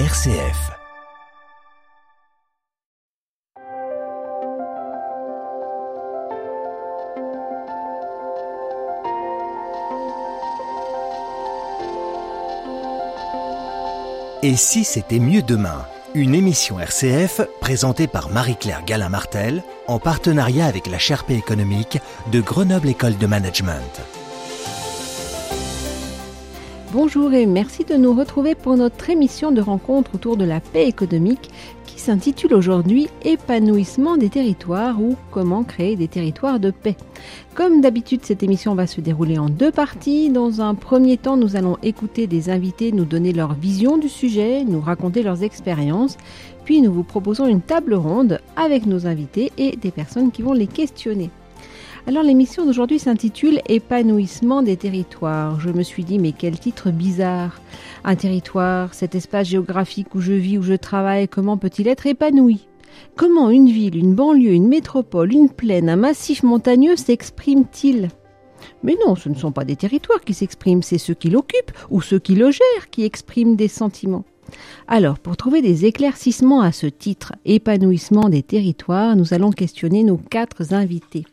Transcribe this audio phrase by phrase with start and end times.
[0.00, 0.72] RCF.
[14.42, 15.86] Et si c'était mieux demain?
[16.14, 21.98] Une émission RCF présentée par Marie-Claire Galin-Martel en partenariat avec la Sherpa économique
[22.32, 24.23] de Grenoble École de Management.
[26.94, 30.86] Bonjour et merci de nous retrouver pour notre émission de rencontre autour de la paix
[30.86, 31.50] économique
[31.86, 36.96] qui s'intitule aujourd'hui Épanouissement des territoires ou comment créer des territoires de paix.
[37.56, 40.30] Comme d'habitude, cette émission va se dérouler en deux parties.
[40.30, 44.62] Dans un premier temps, nous allons écouter des invités nous donner leur vision du sujet,
[44.62, 46.16] nous raconter leurs expériences,
[46.64, 50.52] puis nous vous proposons une table ronde avec nos invités et des personnes qui vont
[50.52, 51.30] les questionner.
[52.06, 55.58] Alors l'émission d'aujourd'hui s'intitule Épanouissement des territoires.
[55.58, 57.62] Je me suis dit mais quel titre bizarre.
[58.04, 62.68] Un territoire, cet espace géographique où je vis, où je travaille, comment peut-il être épanoui?
[63.16, 68.08] Comment une ville, une banlieue, une métropole, une plaine, un massif montagneux s'expriment-ils
[68.82, 72.00] mais non, ce ne sont pas des territoires qui s'expriment, c'est ceux qui l'occupent ou
[72.00, 74.24] ceux qui le gèrent qui expriment des sentiments.
[74.88, 80.16] Alors, pour trouver des éclaircissements à ce titre, épanouissement des territoires, nous allons questionner nos
[80.16, 81.26] quatre invités.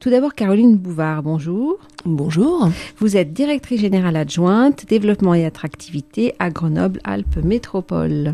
[0.00, 1.78] Tout d'abord, Caroline Bouvard, bonjour.
[2.04, 2.68] Bonjour.
[2.98, 8.32] Vous êtes directrice générale adjointe, développement et attractivité à Grenoble-Alpes Métropole.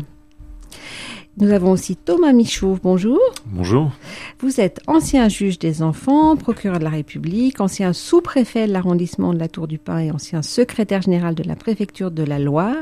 [1.37, 2.77] Nous avons aussi Thomas Michaud.
[2.83, 3.19] Bonjour.
[3.45, 3.91] Bonjour.
[4.39, 9.39] Vous êtes ancien juge des enfants, procureur de la République, ancien sous-préfet de l'arrondissement de
[9.39, 12.75] la Tour du Pin et ancien secrétaire général de la préfecture de la Loire.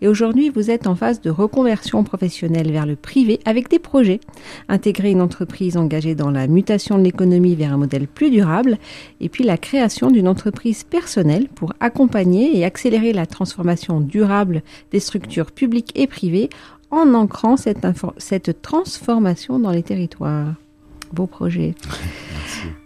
[0.00, 4.20] Et aujourd'hui, vous êtes en phase de reconversion professionnelle vers le privé avec des projets.
[4.68, 8.78] Intégrer une entreprise engagée dans la mutation de l'économie vers un modèle plus durable
[9.20, 15.00] et puis la création d'une entreprise personnelle pour accompagner et accélérer la transformation durable des
[15.00, 16.48] structures publiques et privées
[16.90, 17.86] en ancrant cette,
[18.18, 20.54] cette transformation dans les territoires.
[21.12, 21.74] Beau projet.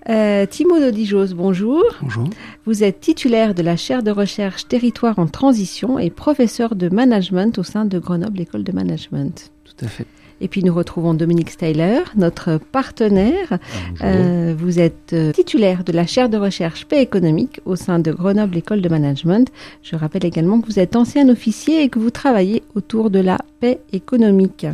[0.09, 1.85] Euh, Timo Dodijos, bonjour.
[2.01, 2.31] Bonjour.
[2.65, 7.59] Vous êtes titulaire de la chaire de recherche Territoire en transition et professeur de management
[7.59, 9.53] au sein de Grenoble École de Management.
[9.65, 10.07] Tout à fait.
[10.41, 13.59] Et puis nous retrouvons Dominique Steyler, notre partenaire.
[14.03, 18.13] Euh, vous êtes euh, titulaire de la chaire de recherche paix économique au sein de
[18.13, 19.51] Grenoble École de Management.
[19.83, 23.39] Je rappelle également que vous êtes ancien officier et que vous travaillez autour de la
[23.61, 24.67] paix économique.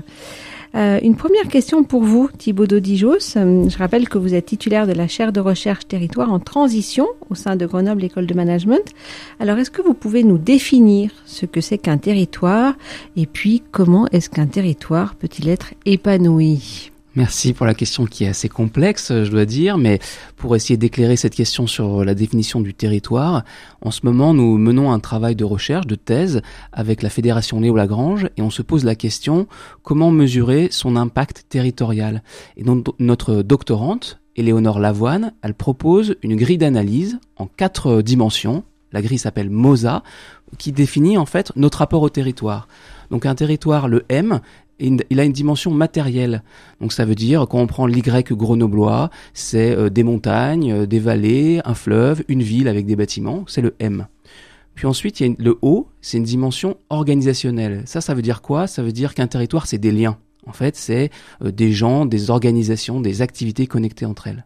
[0.75, 3.37] Euh, une première question pour vous, Thibaut Dodijos.
[3.37, 7.07] Euh, je rappelle que vous êtes titulaire de la chaire de recherche territoire en transition
[7.31, 8.93] au sein de Grenoble École de Management.
[9.39, 12.75] Alors, est-ce que vous pouvez nous définir ce que c'est qu'un territoire
[13.17, 16.91] et puis comment est-ce qu'un territoire peut-il être épanoui?
[17.17, 20.01] Merci pour la question qui est assez complexe, je dois dire, mais
[20.37, 23.45] pour essayer d'éclairer cette question sur la définition du territoire,
[23.83, 26.43] en ce moment, nous menons un travail de recherche, de thèse,
[26.73, 29.47] avec la Fédération Léo Lagrange, et on se pose la question
[29.85, 32.25] comment mesurer son impact territorial?
[32.57, 38.65] Et donc, notre doctorante, Éléonore Lavoine, elle propose une grille d'analyse en quatre dimensions.
[38.91, 40.03] La grille s'appelle MOSA,
[40.59, 42.67] qui définit en fait notre rapport au territoire.
[43.11, 44.41] Donc un territoire, le M,
[44.81, 46.43] il a une dimension matérielle.
[46.81, 50.99] Donc ça veut dire, quand on prend l'Y grenoblois, c'est euh, des montagnes, euh, des
[50.99, 54.07] vallées, un fleuve, une ville avec des bâtiments, c'est le M.
[54.75, 57.83] Puis ensuite, il y a le O, c'est une dimension organisationnelle.
[57.87, 58.67] Ça, ça veut dire quoi?
[58.67, 60.19] Ça veut dire qu'un territoire, c'est des liens.
[60.47, 61.11] En fait, c'est
[61.43, 64.45] euh, des gens, des organisations, des activités connectées entre elles.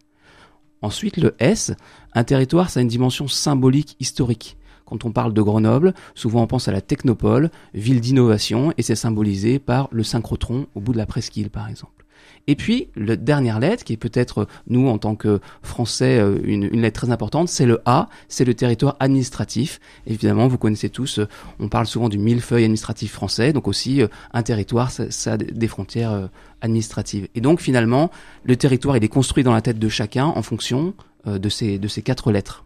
[0.83, 1.73] Ensuite, le S,
[2.15, 4.57] un territoire, ça a une dimension symbolique, historique.
[4.89, 8.95] Quand on parle de Grenoble, souvent on pense à la technopole, ville d'innovation, et c'est
[8.95, 11.99] symbolisé par le synchrotron au bout de la presqu'île, par exemple.
[12.47, 16.81] Et puis, la dernière lettre, qui est peut-être, nous, en tant que Français, euh, une,
[16.81, 19.79] lettre très importante, c'est le A, c'est le territoire administratif.
[20.07, 21.29] Évidemment, vous connaissez tous, euh,
[21.61, 25.69] on parle souvent du millefeuille administratif français, donc aussi euh, un territoire, ça, a des
[25.69, 26.31] frontières
[26.63, 27.29] administratives.
[27.35, 28.11] Et donc, finalement,
[28.45, 30.95] le territoire, il est construit dans la tête de chacun en fonction
[31.27, 32.65] de ces, de ces quatre lettres.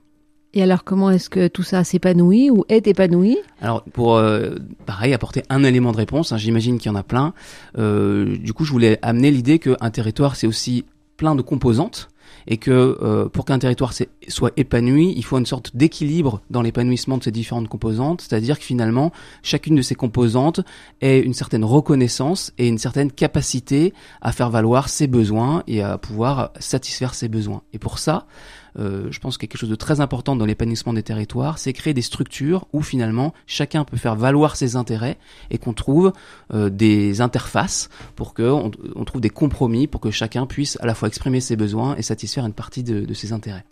[0.55, 3.39] Et alors, comment est-ce que tout ça s'épanouit ou est épanoui?
[3.61, 7.03] Alors, pour euh, pareil apporter un élément de réponse, hein, j'imagine qu'il y en a
[7.03, 7.33] plein.
[7.79, 10.85] Euh, du coup, je voulais amener l'idée qu'un territoire, c'est aussi
[11.17, 12.09] plein de composantes
[12.47, 13.93] et que euh, pour qu'un territoire
[14.29, 18.65] soit épanoui, il faut une sorte d'équilibre dans l'épanouissement de ces différentes composantes, c'est-à-dire que
[18.65, 19.13] finalement,
[19.43, 20.61] chacune de ces composantes
[21.01, 25.99] ait une certaine reconnaissance et une certaine capacité à faire valoir ses besoins et à
[25.99, 27.63] pouvoir satisfaire ses besoins.
[27.73, 28.27] Et pour ça,
[28.79, 31.95] euh, je pense que quelque chose de très important dans l'épanouissement des territoires, c'est créer
[31.95, 35.19] des structures où finalement chacun peut faire valoir ses intérêts
[35.51, 36.13] et qu'on trouve
[36.55, 38.71] euh, des interfaces pour que on,
[39.05, 42.47] trouve des compromis pour que chacun puisse à la fois exprimer ses besoins et satisfaire
[42.47, 43.65] une partie de, de ses intérêts.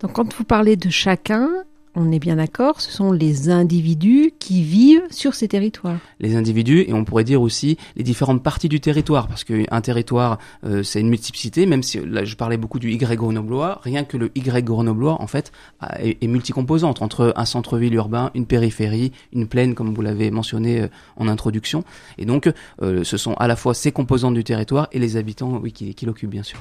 [0.00, 1.48] Donc quand vous parlez de chacun,
[1.94, 5.98] on est bien d'accord, ce sont les individus qui vivent sur ces territoires.
[6.20, 10.38] Les individus, et on pourrait dire aussi les différentes parties du territoire, parce qu'un territoire,
[10.64, 14.16] euh, c'est une multiplicité, même si là je parlais beaucoup du Y grenoblois, rien que
[14.16, 15.52] le Y grenoblois, en fait,
[15.98, 20.88] est, multicomposante entre un centre-ville urbain, une périphérie, une plaine, comme vous l'avez mentionné euh,
[21.16, 21.84] en introduction.
[22.18, 22.50] Et donc,
[22.82, 26.30] euh, ce sont à la fois ces composantes du territoire et les habitants qui l'occupent,
[26.30, 26.60] bien sûr.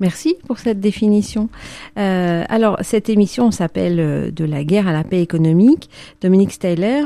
[0.00, 1.48] Merci pour cette définition.
[1.98, 5.90] Euh, alors, cette émission s'appelle euh, De la guerre à la paix économique.
[6.20, 7.04] Dominique Steyler,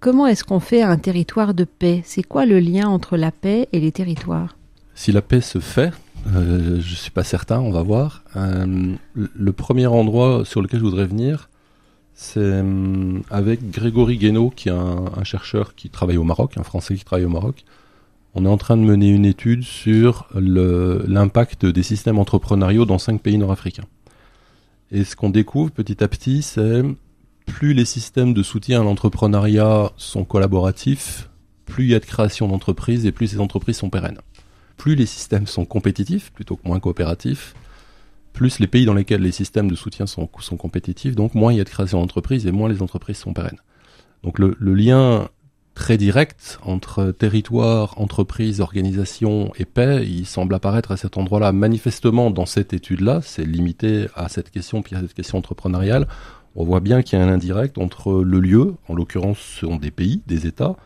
[0.00, 2.02] comment est-ce qu'on fait un territoire de paix?
[2.04, 4.56] C'est quoi le lien entre la paix et les territoires?
[4.94, 5.92] Si la paix se fait,
[6.34, 8.24] euh, je ne suis pas certain, on va voir.
[8.34, 11.48] Le premier endroit sur lequel je voudrais venir,
[12.18, 16.94] c'est euh, avec Grégory Guénaud, qui est un, chercheur qui travaille au Maroc, un Français
[16.94, 17.64] qui travaille au Maroc,
[18.36, 23.22] on est en train de mener une étude sur l'impact des systèmes entrepreneuriaux dans cinq
[23.22, 23.86] pays nord-africains.
[24.92, 26.82] Et ce qu'on découvre petit à petit, c'est
[27.46, 31.30] plus les systèmes de soutien à l'entrepreneuriat sont collaboratifs,
[31.64, 34.18] plus il y a de création d'entreprises et plus ces entreprises sont pérennes.
[34.76, 37.54] Plus les systèmes sont compétitifs plutôt que moins coopératifs,
[38.34, 41.60] plus les pays dans lesquels les systèmes de soutien sont, compétitifs, donc moins il y
[41.62, 43.60] a de création d'entreprises et moins les entreprises sont pérennes.
[44.24, 45.30] Donc le lien
[45.76, 51.52] très direct entre territoire, entreprise, organisation et paix, il semble apparaître à cet endroit-là.
[51.52, 56.08] Manifestement, dans cette étude-là, c'est limité à cette question, puis à cette question entrepreneuriale,
[56.56, 59.76] on voit bien qu'il y a un indirect entre le lieu, en l'occurrence ce sont
[59.76, 60.76] des pays, des États,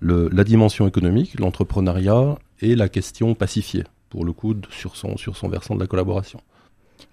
[0.00, 5.48] la dimension économique, l'entrepreneuriat et la question pacifiée, pour le coup, sur son, sur son
[5.48, 6.40] versant de la collaboration.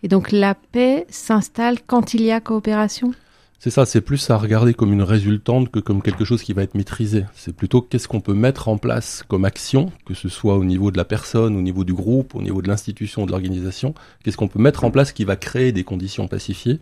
[0.04, 3.14] Et donc la paix s'installe quand il y a coopération?
[3.60, 6.64] C'est ça, c'est plus à regarder comme une résultante que comme quelque chose qui va
[6.64, 7.26] être maîtrisé.
[7.36, 10.92] C'est plutôt qu'est-ce qu'on peut mettre en place comme action, que ce soit au niveau
[10.92, 13.94] de la personne, au niveau du groupe, au niveau de l'institution, de l'organisation,
[14.24, 16.80] qu'est-ce qu'on peut mettre en place qui va créer des conditions pacifiées,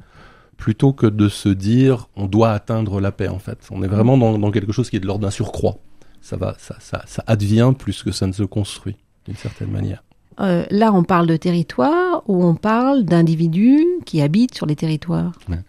[0.57, 3.59] plutôt que de se dire on doit atteindre la paix en fait.
[3.71, 5.77] On est vraiment dans, dans quelque chose qui est de l'ordre d'un surcroît.
[6.21, 8.95] Ça va, ça, ça, ça advient plus que ça ne se construit
[9.25, 10.03] d'une certaine manière.
[10.39, 15.33] Euh, là, on parle de territoire ou on parle d'individus qui habitent sur les territoires?
[15.47, 15.59] Ouais.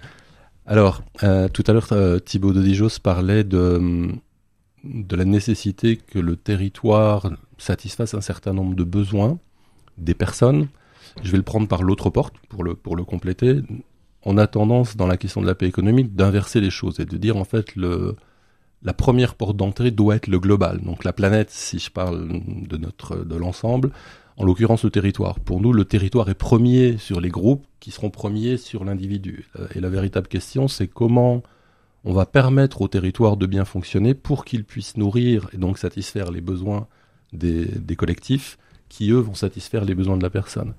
[0.67, 4.09] Alors, euh, tout à l'heure, euh, Thibaut de Dijos parlait de,
[4.83, 9.39] de la nécessité que le territoire satisfasse un certain nombre de besoins
[9.99, 10.69] des personnes.
[11.23, 13.61] Je vais le prendre par l'autre porte pour le, pour le compléter.
[14.23, 17.17] On a tendance, dans la question de la paix économique, d'inverser les choses et de
[17.19, 18.17] dire, en fait, le,
[18.83, 20.81] la première porte d'entrée doit être le global.
[20.81, 22.27] Donc la planète, si je parle
[22.67, 23.91] de notre, de l'ensemble,
[24.37, 25.39] en l'occurrence le territoire.
[25.41, 29.49] Pour nous, le territoire est premier sur les groupes qui seront premiers sur l'individu.
[29.75, 31.43] Et la véritable question, c'est comment
[32.05, 36.31] on va permettre au territoire de bien fonctionner pour qu'il puisse nourrir et donc satisfaire
[36.31, 36.87] les besoins
[37.33, 38.59] des, collectifs
[38.89, 40.75] qui, eux, vont satisfaire les besoins de la personne.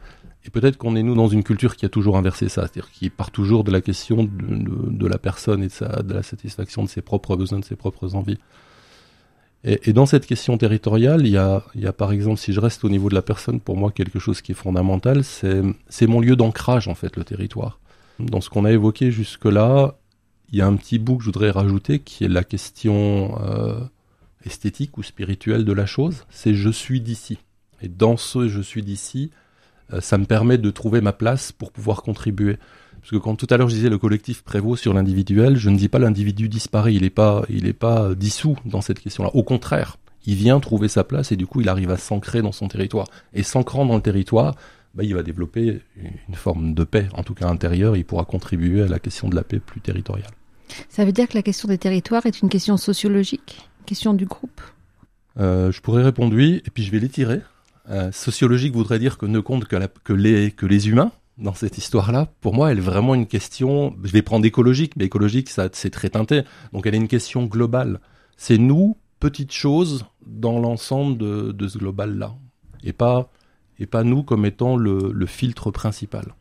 [0.45, 3.09] Et peut-être qu'on est, nous, dans une culture qui a toujours inversé ça, c'est-à-dire qui
[3.09, 7.35] part toujours de la question de, la personne et de la satisfaction de ses propres
[7.35, 8.37] besoins, de ses propres envies.
[9.67, 12.59] Et, dans cette question territoriale, il y, a, il y a par exemple, si je
[12.59, 16.19] reste au niveau de la personne, pour moi, quelque chose qui est fondamental, c'est mon
[16.19, 17.79] lieu d'ancrage, en fait, le territoire.
[18.19, 19.97] Dans ce qu'on a évoqué jusque-là,
[20.51, 23.79] il y a un petit bout que je voudrais rajouter, qui est la question euh,
[24.45, 27.39] esthétique ou spirituelle de la chose, c'est je suis d'ici.
[27.81, 29.31] Et dans ce je suis d'ici,
[29.93, 32.57] euh, ça me permet de trouver ma place pour pouvoir contribuer.
[33.05, 35.77] Parce que quand tout à l'heure je disais le collectif prévaut sur l'individuel, je ne
[35.77, 39.29] dis pas l'individu disparaît, il n'est pas, il est pas dissous dans cette question-là.
[39.35, 42.51] Au contraire, il vient trouver sa place et du coup il arrive à s'ancrer dans
[42.51, 43.05] son territoire.
[43.35, 44.55] Et s'ancrant dans le territoire,
[44.95, 45.81] bah, il va développer
[46.27, 49.35] une forme de paix, en tout cas intérieure, il pourra contribuer à la question de
[49.35, 50.31] la paix plus territoriale.
[50.89, 54.25] Ça veut dire que la question des territoires est une question sociologique, une question du
[54.25, 54.61] groupe?
[55.37, 57.41] Euh, Je pourrais répondre oui, et puis je vais l'étirer.
[57.87, 61.53] Euh, sociologique voudrait dire que ne compte que, la, que, les, que les humains, dans
[61.53, 63.95] cette histoire-là, pour moi, elle est vraiment une question.
[64.03, 66.43] Je vais prendre écologique, mais écologique, ça, c'est très teinté.
[66.71, 67.99] Donc, elle est une question globale.
[68.37, 72.35] C'est nous, petites choses, dans l'ensemble de, de, ce global-là,
[72.83, 73.29] et pas
[73.79, 76.33] et pas nous comme étant le, le filtre principal.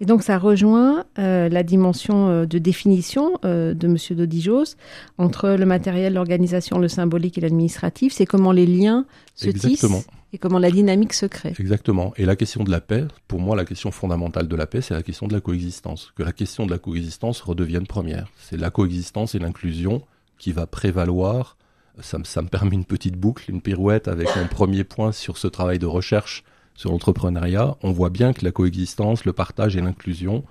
[0.00, 4.76] Et donc ça rejoint euh, la dimension euh, de définition euh, de Monsieur Dodijos
[5.18, 8.12] entre le matériel, l'organisation, le symbolique et l'administratif.
[8.12, 9.98] C'est comment les liens se Exactement.
[9.98, 11.54] tissent et comment la dynamique se crée.
[11.58, 12.12] Exactement.
[12.16, 14.94] Et la question de la paix, pour moi, la question fondamentale de la paix, c'est
[14.94, 16.12] la question de la coexistence.
[16.14, 18.28] Que la question de la coexistence redevienne première.
[18.38, 20.02] C'est la coexistence et l'inclusion
[20.38, 21.56] qui va prévaloir.
[22.00, 25.78] Ça, me permet une petite boucle, une pirouette avec mon premier point sur ce travail
[25.78, 26.44] de recherche
[26.74, 27.76] sur l'entrepreneuriat.
[27.82, 30.44] On voit bien que la coexistence, le partage et l'inclusion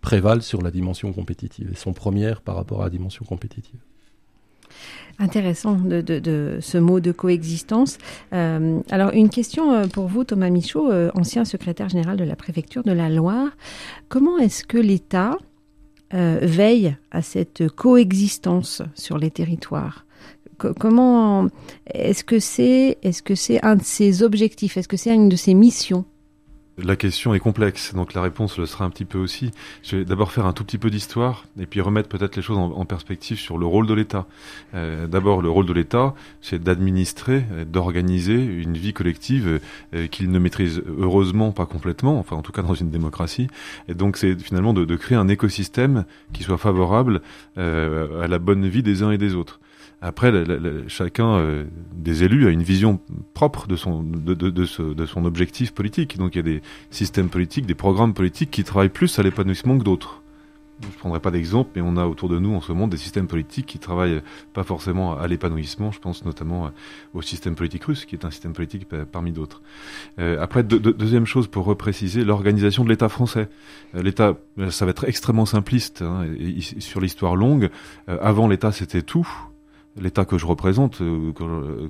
[0.00, 3.80] prévalent sur la dimension compétitive et sont premières par rapport à la dimension compétitive.
[5.18, 7.98] Intéressant de, ce mot de coexistence.
[8.32, 12.82] Euh, alors une question pour vous, Thomas Michaud, euh, ancien secrétaire général de la préfecture
[12.82, 13.50] de la Loire.
[14.08, 15.36] Comment est-ce que l'État
[16.14, 20.06] euh, veille à cette coexistence sur les territoires?
[20.78, 21.48] Comment
[21.86, 24.76] est-ce que c'est est-ce que c'est un de ses objectifs?
[24.76, 26.04] Est-ce que c'est une de ses missions?
[26.82, 29.50] La question est complexe, donc la réponse le sera un petit peu aussi.
[29.82, 32.58] Je vais d'abord faire un tout petit peu d'histoire et puis remettre peut-être les choses
[32.58, 34.26] en, perspective sur le rôle de l'État.
[34.74, 39.60] Euh, d'abord, le rôle de l'État, c'est d'administrer, d'organiser une vie collective
[39.94, 43.48] euh, qu'il ne maîtrise heureusement pas complètement, enfin en tout cas dans une démocratie.
[43.88, 47.22] Et donc c'est finalement de, créer un écosystème qui soit favorable
[47.58, 49.60] euh, à la bonne vie des uns et des autres.
[50.02, 50.32] Après,
[50.88, 52.98] chacun euh, des élus a une vision
[53.34, 56.18] propre de son, de, de, son objectif politique.
[56.18, 59.78] Donc il y a des systèmes politiques, des programmes politiques qui travaillent plus à l'épanouissement
[59.78, 60.22] que d'autres.
[60.80, 62.96] Je ne prendrai pas d'exemple, mais on a autour de nous en ce moment des
[62.96, 64.20] systèmes politiques qui travaillent
[64.52, 65.92] pas forcément à l'épanouissement.
[65.92, 66.72] Je pense notamment
[67.14, 69.62] au système politique russe, qui est un système politique parmi d'autres.
[70.18, 73.48] Euh, après, deuxième chose pour repréciser, l'organisation de l'État français.
[73.94, 74.36] Euh, L'État,
[74.70, 76.26] ça va être extrêmement simpliste hein,
[76.80, 77.70] sur l'histoire longue.
[78.08, 79.28] Euh, avant, l'État, c'était tout
[80.00, 81.32] l'État que je représente euh,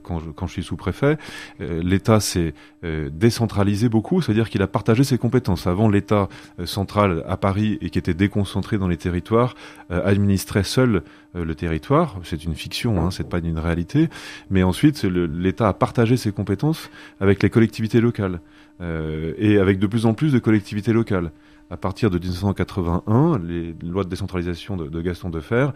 [0.02, 1.18] quand, je, suis sous-préfet,
[1.61, 2.54] euh, l'État s'est
[2.85, 5.66] euh, décentralisé beaucoup, c'est-à-dire qu'il a partagé ses compétences.
[5.66, 6.28] Avant, l'État
[6.64, 9.54] central à Paris et qui était déconcentré dans les territoires
[9.90, 11.02] administrait seul
[11.35, 12.18] le territoire.
[12.25, 14.09] C'est une fiction, hein, c'est pas une réalité.
[14.50, 16.90] Mais ensuite, l'État a partagé ses compétences
[17.21, 18.40] avec les collectivités locales
[18.80, 21.30] et avec de plus en plus de collectivités locales
[21.73, 25.69] à partir de 1981, les lois de décentralisation de, Gaston Defer,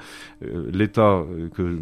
[0.45, 1.79] euh, l'État euh, que,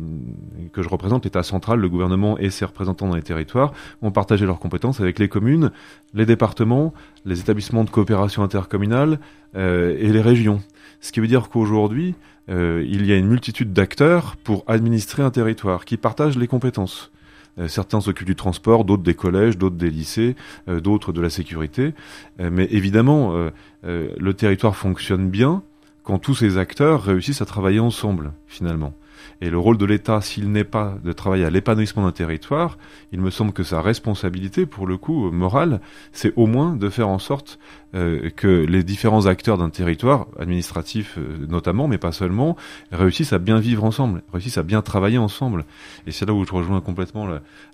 [0.72, 4.46] que je représente, l'État central, le gouvernement et ses représentants dans les territoires, ont partagé
[4.46, 5.72] leurs compétences avec les communes,
[6.14, 6.94] les départements,
[7.24, 9.18] les établissements de coopération intercommunale
[9.56, 10.62] euh, et les régions.
[11.00, 12.14] Ce qui veut dire qu'aujourd'hui,
[12.46, 17.10] il y a une multitude d'acteurs pour administrer un territoire qui partagent les compétences.
[17.58, 20.36] Euh, certains s'occupent du transport, d'autres des collèges, d'autres des lycées,
[20.68, 21.94] euh, d'autres de la sécurité.
[22.40, 23.34] Euh, mais évidemment,
[23.82, 25.62] le territoire fonctionne bien
[26.02, 28.94] quand tous ces acteurs réussissent à travailler ensemble, finalement.
[29.40, 32.78] Et le rôle de l'État, s'il n'est pas de travailler à l'épanouissement d'un territoire,
[33.12, 35.80] il me semble que sa responsabilité, pour le coup, morale,
[36.12, 37.58] c'est au moins de faire en sorte
[37.94, 42.56] euh, que les différents acteurs d'un territoire, administratif euh, notamment, mais pas seulement,
[42.90, 45.64] réussissent à bien vivre ensemble, réussissent à bien travailler ensemble.
[46.08, 47.28] Et c'est là où je rejoins complètement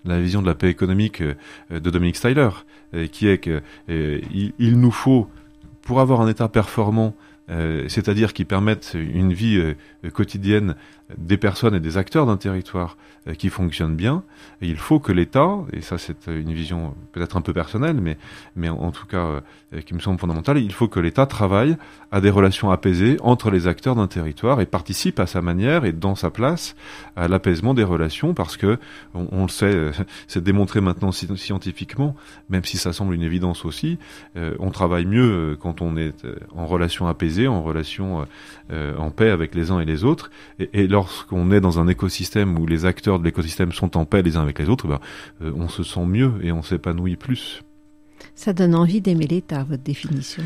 [0.04, 1.34] la, vision de la paix économique euh,
[1.70, 2.50] de Dominique Styler,
[3.12, 5.30] qui est qu'il il nous faut,
[5.80, 7.14] pour avoir un État performant,
[7.48, 9.74] c'est-à-dire qui permette une vie
[10.12, 10.74] quotidienne
[11.18, 12.96] des personnes et des acteurs d'un territoire
[13.28, 14.22] euh, qui fonctionnent bien.
[14.62, 18.16] Il faut que l'État, et ça c'est une vision peut-être un peu personnelle, mais,
[18.56, 19.42] mais en tout cas
[19.74, 21.76] euh, qui me semble fondamentale, il faut que l'État travaille
[22.12, 25.92] à des relations apaisées entre les acteurs d'un territoire et participe à sa manière et
[25.92, 26.76] dans sa place
[27.14, 28.78] à l'apaisement des relations parce que
[29.12, 29.92] on, le sait, euh,
[30.26, 32.16] c'est démontré maintenant scientifiquement,
[32.48, 33.98] même si ça semble une évidence aussi,
[34.58, 36.26] on travaille mieux quand on est
[36.56, 38.26] en relation apaisée, en relation
[38.70, 40.30] en paix avec les uns et les autres.
[40.58, 44.20] Et, et lorsqu'on est dans un écosystème où les acteurs de l'écosystème sont en paix
[44.20, 45.00] les uns avec les autres, ben,
[45.42, 47.62] euh, on se sent mieux et on s'épanouit plus.
[48.34, 50.42] Ça donne envie d'aimer l'État, votre définition.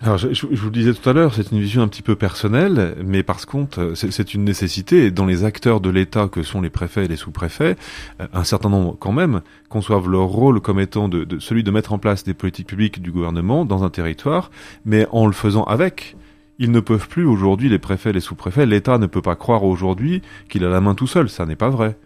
[0.00, 2.96] Alors, je, vous le disais tout à l'heure, c'est une vision un petit peu personnelle,
[3.04, 5.06] mais parce contre, c'est une nécessité.
[5.06, 7.76] Et dans les acteurs de l'État que sont les préfets et les sous-préfets,
[8.20, 11.92] euh, un certain nombre, quand même, conçoivent leur rôle comme étant de, celui de mettre
[11.92, 14.50] en place des politiques publiques du gouvernement dans un territoire,
[14.84, 16.16] mais en le faisant avec
[16.58, 20.22] ils ne peuvent plus aujourd'hui, les préfets, les sous-préfets, l'État ne peut pas croire aujourd'hui
[20.48, 21.96] qu'il a la main tout seul, ça n'est pas vrai.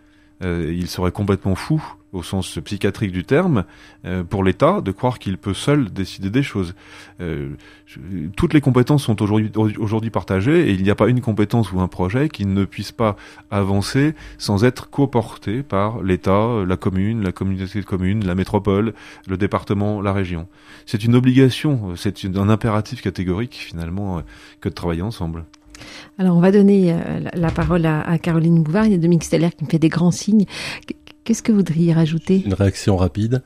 [0.45, 1.83] Euh, il serait complètement fou,
[2.17, 3.65] au sens psychiatrique du terme,
[4.05, 6.75] euh, pour l'État de croire qu'il peut seul décider des choses.
[7.21, 7.51] Euh,
[8.37, 11.81] toutes les compétences sont aujourd'hui aujourd'hui partagées et il n'y a pas une compétence ou
[11.81, 13.17] un projet qui ne puisse pas
[13.51, 18.93] avancer sans être coporté par l'État, la commune, la communauté de communes, la métropole,
[19.29, 20.49] le département, la région.
[20.85, 24.23] C'est une obligation, c'est un impératif catégorique finalement
[24.61, 25.45] que de travailler ensemble.
[26.19, 28.87] Alors, on va donner euh, la parole à, Caroline Bouvard.
[28.87, 30.47] Il y a Dominique Steller qui me fait des grands signes.
[31.27, 33.43] Qu'est-ce que vous voudriez rajouter Une réaction rapide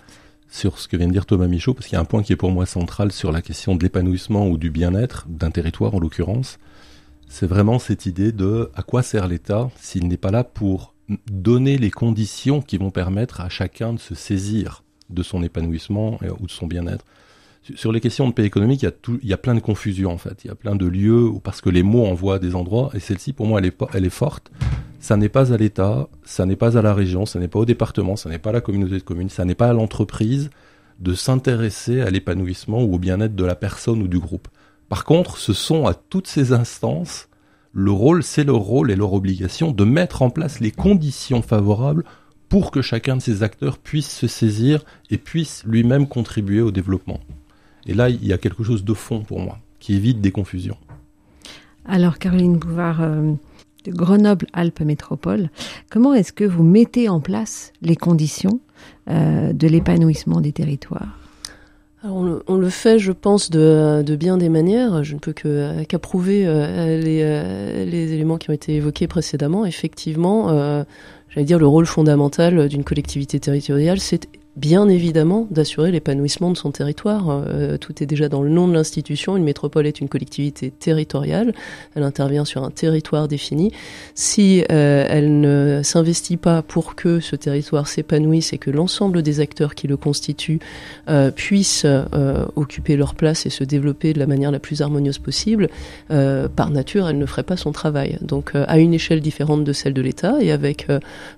[0.51, 2.35] sur ce que vient de dire Thomas Michaud, parce qu'il y a un point qui
[2.35, 5.99] est pour moi central sur la question de l'épanouissement ou du bien-être d'un territoire en
[5.99, 6.59] l'occurrence.
[7.27, 10.95] C'est vraiment cette idée de à quoi sert l'État s'il n'est pas là pour
[11.31, 16.47] donner les conditions qui vont permettre à chacun de se saisir de son épanouissement ou
[16.47, 17.07] de son bien-être.
[17.77, 20.45] Sur les questions de paix économique, il y, a plein de confusion en fait.
[20.45, 23.01] Il y a plein de lieux où, parce que les mots envoient des endroits, et
[23.01, 23.63] celle-ci pour moi
[23.95, 24.51] elle est forte.
[25.01, 27.65] Ça n'est pas à l'État, ça n'est pas à la région, ça n'est pas au
[27.65, 30.51] département, ça n'est pas à la communauté de communes, ça n'est pas à l'entreprise
[31.01, 34.49] de s'intéresser à l'épanouissement ou au bien-être de la personne ou du groupe.
[34.91, 37.29] Par contre, ce sont à toutes ces instances
[37.73, 42.05] le rôle, c'est leur rôle et leur obligation de mettre en place les conditions favorables
[42.49, 47.21] pour que chacun de ces acteurs puisse se saisir et puisse lui-même contribuer au développement.
[47.87, 50.77] Et là, il y a quelque chose de fond pour moi, qui évite des confusions.
[51.87, 53.35] Alors Caroline Bouvard, euh,
[53.85, 55.51] de Grenoble-Alpes Métropole,
[55.91, 58.61] comment est-ce que vous mettez en place les conditions
[59.09, 61.17] euh, de l'épanouissement des territoires?
[62.03, 62.23] On,
[62.57, 65.05] le, fait, je pense, de, bien des manières.
[65.05, 69.67] Je ne peux qu'approuver les, les, éléments qui ont été évoqués précédemment.
[69.67, 70.49] Effectivement,
[71.29, 76.71] j'allais dire le rôle fondamental d'une collectivité territoriale, c'est bien évidemment d'assurer l'épanouissement de son
[76.71, 77.27] territoire.
[77.31, 79.37] Euh, tout est déjà dans le nom de l'institution.
[79.37, 81.55] Une métropole est une collectivité territoriale.
[81.95, 83.73] Elle intervient sur un territoire défini.
[84.15, 89.41] Si euh, elle ne s'investit pas pour que ce territoire s'épanouisse et que l'ensemble des
[89.41, 90.61] acteurs qui le constituent
[91.09, 91.87] euh, puissent
[92.57, 95.69] occuper leur place et se développer de la manière la plus harmonieuse possible,
[96.09, 98.19] par nature, elle ne ferait pas son travail.
[98.21, 100.87] Donc, à une échelle différente de celle de l'État et avec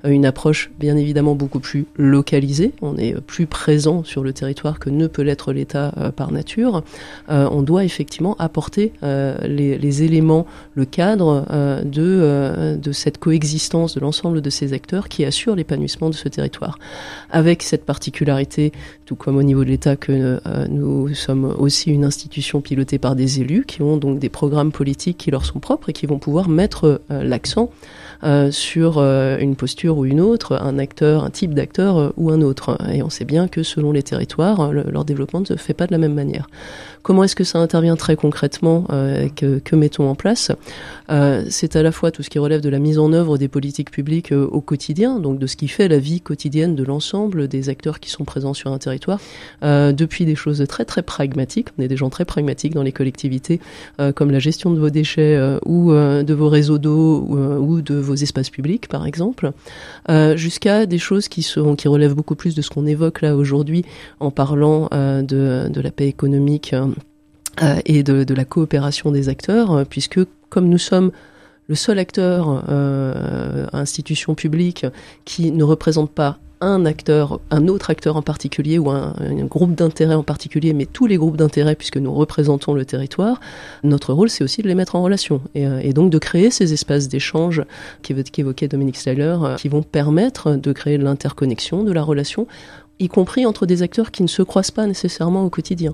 [0.04, 2.72] une approche bien évidemment beaucoup plus localisée.
[2.80, 6.82] On est plus présent sur le territoire que ne peut l'être l'État euh, par nature,
[7.30, 11.44] euh, on doit effectivement apporter euh, les, éléments, le cadre
[11.84, 16.78] de, cette coexistence de l'ensemble de ces acteurs qui assurent l'épanouissement de ce territoire.
[17.30, 18.72] Avec cette particularité,
[19.06, 23.40] tout comme au niveau de l'État, que nous sommes aussi une institution pilotée par des
[23.40, 26.48] élus qui ont donc des programmes politiques qui leur sont propres et qui vont pouvoir
[26.48, 27.70] mettre l'accent
[28.50, 32.40] sur euh, une posture ou une autre, un acteur, un type d'acteur euh, ou un
[32.40, 32.78] autre.
[32.92, 35.92] Et on sait bien que selon les territoires, leur développement ne se fait pas de
[35.92, 36.48] la même manière.
[37.02, 38.84] Comment est-ce que ça intervient très concrètement
[39.36, 40.52] que, que mettons en place
[41.48, 43.90] C'est à la fois tout ce qui relève de la mise en œuvre des politiques
[43.90, 48.00] publiques au quotidien, donc de ce qui fait la vie quotidienne de l'ensemble des acteurs
[48.00, 49.20] qui sont présents sur un territoire,
[49.62, 51.68] depuis des choses très très pragmatiques.
[51.78, 53.60] On est des gens très pragmatiques dans les collectivités,
[54.14, 57.26] comme la gestion de vos déchets ou de vos réseaux d'eau
[57.58, 59.52] ou de vos espaces publics, par exemple,
[60.08, 61.44] euh, jusqu'à des choses qui,
[61.86, 63.84] relèvent beaucoup plus de ce qu'on évoque là aujourd'hui
[64.20, 66.86] en parlant euh, de, la paix économique euh,
[67.84, 71.12] et de, de, la coopération des acteurs, puisque comme nous sommes
[71.68, 72.64] le seul acteur,
[73.72, 74.86] institution publique,
[75.24, 79.14] qui ne représente pas un acteur, un autre acteur en particulier ou un,
[79.50, 83.40] groupe d'intérêt en particulier, mais tous les groupes d'intérêt puisque nous représentons le territoire,
[83.82, 85.40] notre rôle c'est aussi de les mettre en relation.
[85.54, 87.62] Et, euh, donc de créer ces espaces d'échange
[88.02, 92.46] qu'évoquait Dominique Steller euh, qui vont permettre de créer l'interconnexion, de la relation
[92.98, 95.92] y compris entre des acteurs qui ne se croisent pas nécessairement au quotidien.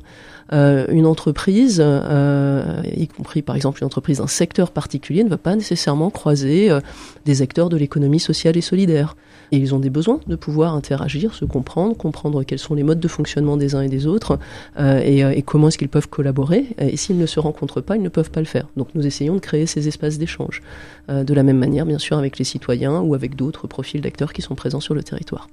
[0.52, 5.36] Euh, une entreprise, euh, y compris par exemple une entreprise d'un secteur particulier, ne va
[5.36, 6.80] pas nécessairement croiser euh,
[7.26, 9.16] des acteurs de l'économie sociale et solidaire.
[9.50, 13.08] Ils ont des besoins de pouvoir interagir, se comprendre, comprendre quels sont les modes de
[13.08, 14.38] fonctionnement des uns et des autres,
[14.78, 16.66] et, et, comment est-ce qu'ils peuvent collaborer.
[16.76, 18.66] Et s'ils ne se rencontrent pas, ils ne peuvent pas le faire.
[18.76, 20.60] Donc nous essayons de créer ces espaces d'échange,
[21.08, 24.42] de la même manière bien sûr avec les citoyens ou avec d'autres profils d'acteurs qui
[24.42, 25.48] sont présents sur le territoire.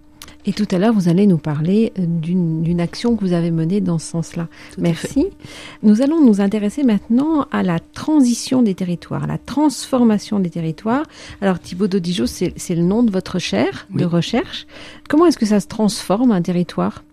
[0.46, 3.98] Et tout à l'heure, vous allez nous parler d'une action que vous avez menée dans
[3.98, 4.48] ce sens-là.
[4.78, 5.28] Merci.
[5.82, 11.04] Nous allons nous intéresser maintenant à la transition des territoires, à la transformation des territoires.
[11.42, 14.68] Alors Thibaut Dodijo, c'est le nom de votre chaire de recherche.
[15.10, 17.04] Comment est-ce que ça se transforme un territoire?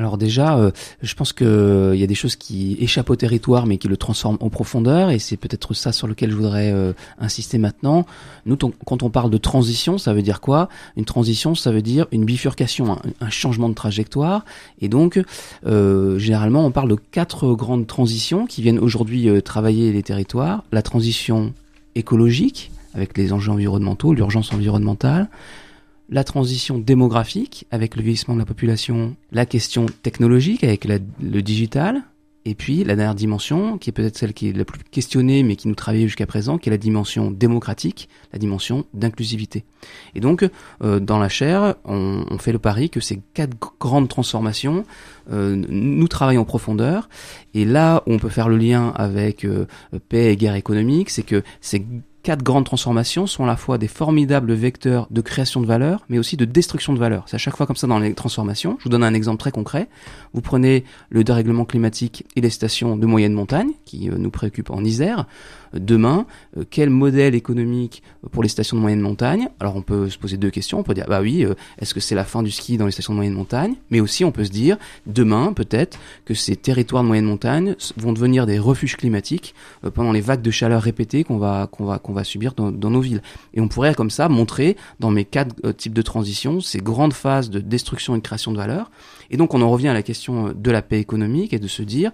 [0.00, 0.70] Alors déjà, euh,
[1.02, 3.98] je pense qu'il euh, y a des choses qui échappent au territoire mais qui le
[3.98, 8.06] transforment en profondeur et c'est peut-être ça sur lequel je voudrais euh, insister maintenant.
[8.46, 10.70] Nous, quand on parle de transition, ça veut dire quoi?
[10.96, 14.46] Une transition, ça veut dire une bifurcation, un, changement de trajectoire
[14.80, 15.22] et donc
[15.64, 20.64] généralement on parle de quatre grandes transitions qui viennent aujourd'hui travailler les territoires.
[20.72, 21.52] La transition
[21.94, 25.28] écologique avec les enjeux environnementaux, l'urgence environnementale
[26.10, 32.02] la transition démographique avec le vieillissement de la population, la question technologique avec le digital,
[32.46, 35.56] et puis la dernière dimension, qui est peut-être celle qui est la plus questionnée, mais
[35.56, 39.64] qui nous travaille jusqu'à présent, qui est la dimension démocratique, la dimension d'inclusivité.
[40.14, 40.48] Et donc,
[40.82, 44.84] euh, dans la chaire, on, fait le pari que ces quatre grandes transformations,
[45.30, 47.10] euh, nous travaillons en profondeur.
[47.52, 49.66] Et là où on peut faire le lien avec euh,
[50.08, 51.84] paix et guerre économique, c'est que ces
[52.30, 56.16] quatre grandes transformations sont à la fois des formidables vecteurs de création de valeur, mais
[56.16, 57.24] aussi de destruction de valeur.
[57.26, 58.76] C'est à chaque fois comme ça dans les transformations.
[58.78, 59.88] Je vous donne un exemple très concret.
[60.32, 64.70] Vous prenez le dérèglement climatique et les stations de moyenne montagne, qui euh, nous préoccupent
[64.70, 65.26] en Isère
[65.74, 68.02] demain, euh, quel modèle économique
[68.32, 69.48] pour les stations de moyenne montagne?
[69.60, 70.78] Alors on peut se poser deux questions.
[70.78, 72.92] On peut dire, bah oui, euh, est-ce que c'est la fin du ski dans les
[72.92, 73.74] stations de moyenne montagne?
[73.90, 78.12] Mais aussi on peut se dire, demain peut-être que ces territoires de moyenne montagne vont
[78.12, 79.54] devenir des refuges climatiques
[79.84, 82.72] euh, pendant les vagues de chaleur répétées qu'on va qu'on va qu'on va subir dans,
[82.72, 83.22] dans, nos villes.
[83.54, 87.50] Et on pourrait comme ça montrer dans mes quatre types de transition ces grandes phases
[87.50, 88.90] de destruction et de création de valeur.
[89.30, 91.82] Et donc on en revient à la question de la paix économique et de se
[91.82, 92.10] dire,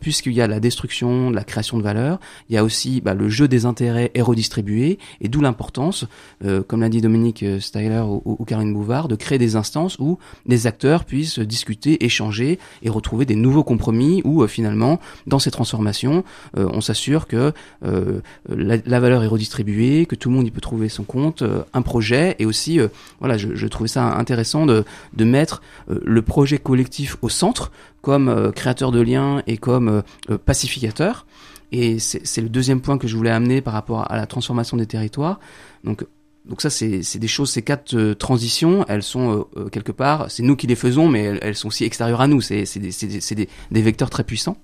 [0.00, 3.28] puisqu'il y a la destruction, la création de valeur, il y a aussi bah, le
[3.28, 6.06] jeu des intérêts est redistribué, et d'où l'importance,
[6.44, 9.98] euh, comme l'a dit Dominique euh, Steyler ou, ou, Caroline Bouvard, de créer des instances
[9.98, 15.50] où les acteurs puissent discuter, échanger et retrouver des nouveaux compromis où finalement, dans ces
[15.50, 16.24] transformations,
[16.56, 20.88] on s'assure que la, la, valeur est redistribuée, que tout le monde y peut trouver
[20.88, 21.42] son compte,
[21.72, 22.78] un projet, et aussi,
[23.20, 27.70] voilà, je, je, trouvais ça intéressant de, de mettre le projet collectif au centre
[28.02, 30.02] comme créateur de liens et comme
[30.44, 31.26] pacificateur.
[31.72, 34.86] Et c'est le deuxième point que je voulais amener par rapport à la transformation des
[34.86, 35.38] territoires.
[35.84, 36.04] Donc,
[36.46, 40.30] donc ça, c'est des choses, ces quatre euh, transitions, elles sont euh, euh, quelque part,
[40.30, 42.40] c'est nous qui les faisons, mais elles, sont aussi extérieures à nous.
[42.40, 44.56] C'est des, des, des, vecteurs très puissants.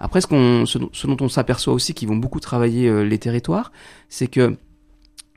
[0.00, 3.72] Après, ce, ce, dont on s'aperçoit aussi, qu'ils vont beaucoup travailler les territoires,
[4.08, 4.56] c'est que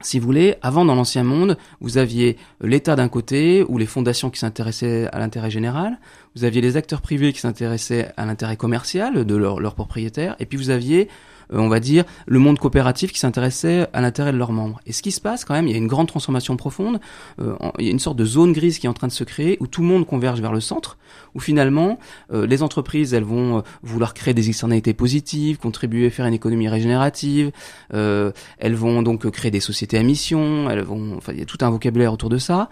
[0.01, 4.29] si vous voulez, avant dans l'ancien monde, vous aviez l'État d'un côté, ou les fondations
[4.29, 5.99] qui s'intéressaient à l'intérêt général,
[6.35, 10.57] vous aviez les acteurs privés qui s'intéressaient à l'intérêt commercial de leurs propriétaires, et puis
[10.57, 14.51] vous aviez euh, on va dire, le monde coopératif qui s'intéressait à l'intérêt de leurs
[14.51, 14.79] membres.
[14.85, 16.99] Et ce qui se passe quand même, il y a une grande transformation profonde,
[17.39, 19.23] euh, il y a une sorte de zone grise qui est en train de se
[19.23, 20.97] créer, où tout le monde converge vers le centre,
[21.35, 21.99] où finalement,
[22.33, 26.69] euh, les entreprises, elles vont vouloir créer des externalités positives, contribuer à faire une économie
[26.69, 27.51] régénérative,
[27.91, 31.57] elles vont donc créer des sociétés à mission, elles vont, enfin, il y a tout
[31.61, 32.69] un vocabulaire autour de ça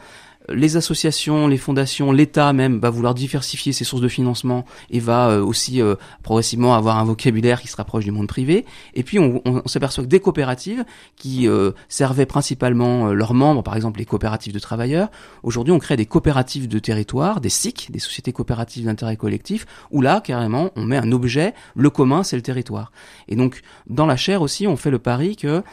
[0.54, 5.30] les associations, les fondations, l'État même va vouloir diversifier ses sources de financement et va
[5.30, 8.66] euh, aussi euh, progressivement avoir un vocabulaire qui se rapproche du monde privé.
[8.94, 10.84] Et puis on, s'aperçoit que des coopératives
[11.16, 15.10] qui euh, servaient principalement leurs membres, par exemple les coopératives de travailleurs,
[15.44, 20.02] aujourd'hui on crée des coopératives de territoire, des SIC, des sociétés coopératives d'intérêt collectif, où
[20.02, 22.92] là carrément on met un objet, le commun c'est le territoire.
[23.28, 25.64] Et donc dans la chaire aussi on fait le pari que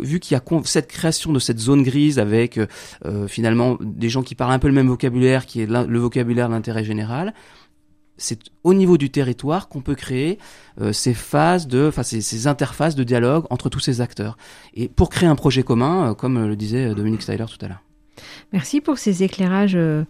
[0.00, 2.58] vu qu'il y a cette création de cette zone grise avec
[3.28, 6.84] finalement des gens qui parlent un peu le même vocabulaire, qui est le vocabulaire d'intérêt
[6.84, 7.34] général.
[8.16, 10.38] C'est au niveau du territoire qu'on peut créer
[10.80, 14.36] euh, ces phases de, enfin ces, interfaces de dialogue entre tous ces acteurs.
[14.74, 17.82] Et pour créer un projet commun, euh, comme le disait Dominique Styler tout à l'heure.
[18.52, 20.04] Merci pour ces éclairages euh,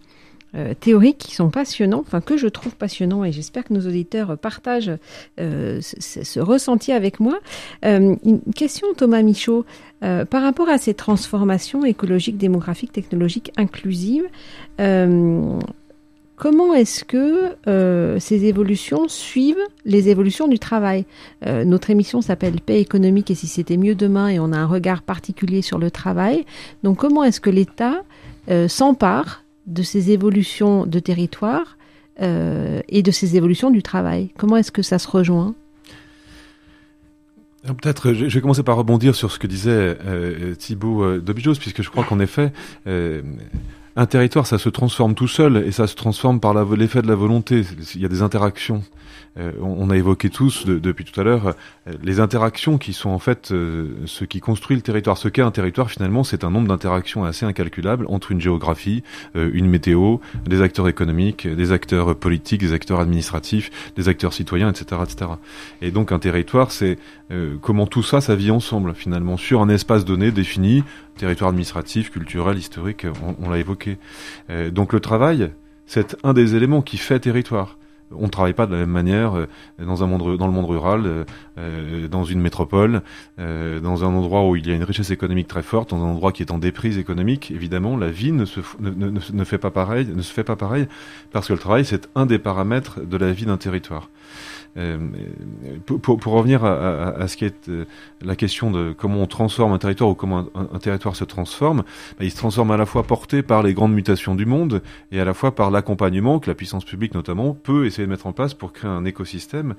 [0.53, 4.37] euh, théoriques qui sont passionnants, enfin que je trouve passionnants et j'espère que nos auditeurs
[4.37, 4.91] partagent
[5.39, 7.39] euh, ce, ressenti avec moi.
[7.85, 9.65] Euh, une question Thomas Michaud,
[10.01, 14.27] par rapport à ces transformations écologiques, démographiques, technologiques inclusives,
[16.35, 17.55] comment est-ce que
[18.19, 21.05] ces évolutions suivent les évolutions du travail?
[21.45, 25.03] Notre émission s'appelle Paix économique et si c'était mieux demain et on a un regard
[25.03, 26.45] particulier sur le travail.
[26.81, 28.01] Donc comment est-ce que l'État
[28.67, 31.77] s'empare de ces évolutions de territoire
[32.21, 34.29] euh, et de ces évolutions du travail.
[34.37, 35.55] Comment est-ce que ça se rejoint?
[37.67, 41.55] Euh, Peut-être, je vais commencer par rebondir sur ce que disait euh, Thibault euh, Dobijos,
[41.55, 42.51] puisque je crois qu'en effet,
[42.87, 43.21] euh,
[43.95, 47.15] un territoire, ça se transforme tout seul et ça se transforme par l'effet de la
[47.15, 47.63] volonté.
[47.95, 48.83] Il y a des interactions.
[49.37, 51.47] Euh, on, a évoqué tous depuis tout à l'heure
[51.87, 55.17] euh, les interactions qui sont en fait euh, ce qui construit le territoire.
[55.17, 59.03] Ce qu'est un territoire finalement, c'est un nombre d'interactions assez incalculable entre une géographie,
[59.35, 65.01] une météo, des acteurs économiques, des acteurs politiques, des acteurs administratifs, des acteurs citoyens, etc.,
[65.03, 65.31] etc.
[65.81, 66.97] Et donc un territoire, c'est
[67.61, 70.83] comment tout ça, ça vit ensemble finalement sur un espace donné défini,
[71.17, 73.05] territoire administratif, culturel, historique,
[73.41, 73.97] on, l'a évoqué.
[74.71, 75.51] donc le travail,
[75.85, 77.77] c'est un des éléments qui fait territoire
[78.17, 79.47] on ne travaille pas de la même manière euh,
[79.79, 81.23] dans un monde dans le monde rural, euh,
[81.57, 83.01] euh, dans une métropole,
[83.37, 86.31] dans un endroit où il y a une richesse économique très forte, dans un endroit
[86.31, 87.51] qui est en déprise économique.
[87.51, 90.87] Évidemment, la vie ne se ne fait pas pareil, ne se fait pas pareil
[91.31, 94.09] parce que le travail c'est un des paramètres de la vie d'un territoire.
[94.77, 94.97] Euh,
[95.85, 97.85] pour, pour, revenir à, à, à, ce qui est euh,
[98.21, 101.83] la question de comment on transforme un territoire ou comment un, un territoire se transforme,
[102.17, 104.81] bah, il se transforme à la fois porté par les grandes mutations du monde
[105.11, 108.27] et à la fois par l'accompagnement que la puissance publique notamment peut essayer de mettre
[108.27, 109.75] en place pour créer un écosystème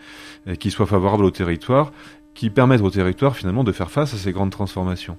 [0.46, 1.92] euh, qui soit favorable au territoire
[2.34, 5.18] qui permettent au territoire finalement de faire face à ces grandes transformations.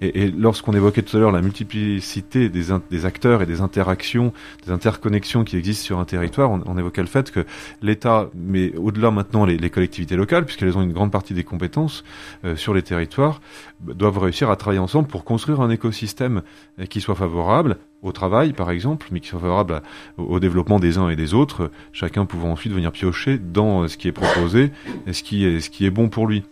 [0.00, 4.32] Et, lorsqu'on évoquait tout à l'heure la multiplicité des, acteurs et des interactions,
[4.66, 7.46] des interconnexions qui existent sur un territoire, on, évoquait le fait que
[7.82, 12.04] l'État, mais au-delà maintenant les, les, collectivités locales, puisqu'elles ont une grande partie des compétences
[12.44, 13.40] euh, sur les territoires,
[13.80, 16.42] doivent réussir à travailler ensemble pour construire un écosystème
[16.78, 19.82] euh, qui soit favorable au travail, par exemple, mais qui soit favorable
[20.16, 24.08] au développement des uns et des autres, chacun pouvant ensuite venir piocher dans ce qui
[24.08, 24.72] est proposé
[25.06, 26.44] et ce qui est, ce qui est bon pour lui.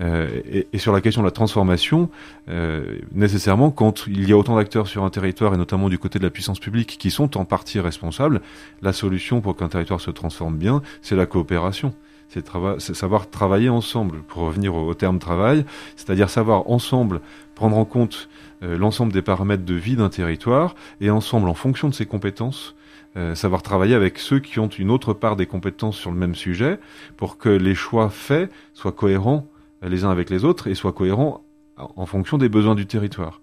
[0.00, 2.08] Euh, et, et, sur la question de la transformation,
[2.48, 6.18] euh, nécessairement, quand il y a autant d'acteurs sur un territoire, et notamment du côté
[6.18, 8.40] de la puissance publique, qui sont en partie responsables,
[8.82, 11.94] la solution pour qu'un territoire se transforme bien, c'est la coopération.
[12.28, 15.64] C'est savoir travailler ensemble, pour revenir au, terme travail,
[15.96, 17.20] c'est-à-dire savoir ensemble
[17.54, 18.28] prendre en compte
[18.62, 22.74] euh, l'ensemble des paramètres de vie d'un territoire, et ensemble, en fonction de ses compétences,
[23.16, 26.34] euh, savoir travailler avec ceux qui ont une autre part des compétences sur le même
[26.34, 26.78] sujet,
[27.16, 29.46] pour que les choix faits soient cohérents
[29.82, 31.42] les uns avec les autres et soient cohérents
[31.76, 33.40] en fonction des besoins du territoire.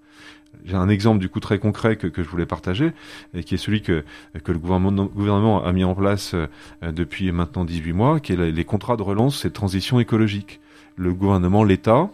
[0.65, 2.91] J'ai un exemple du coup très concret que, je voulais partager,
[3.35, 4.03] et qui est celui que,
[4.43, 6.47] que le gouvernement, a mis en place euh,
[6.91, 10.59] depuis maintenant 18 mois, qui est les contrats de relance et de transition écologique.
[10.95, 12.09] Le gouvernement, l'État,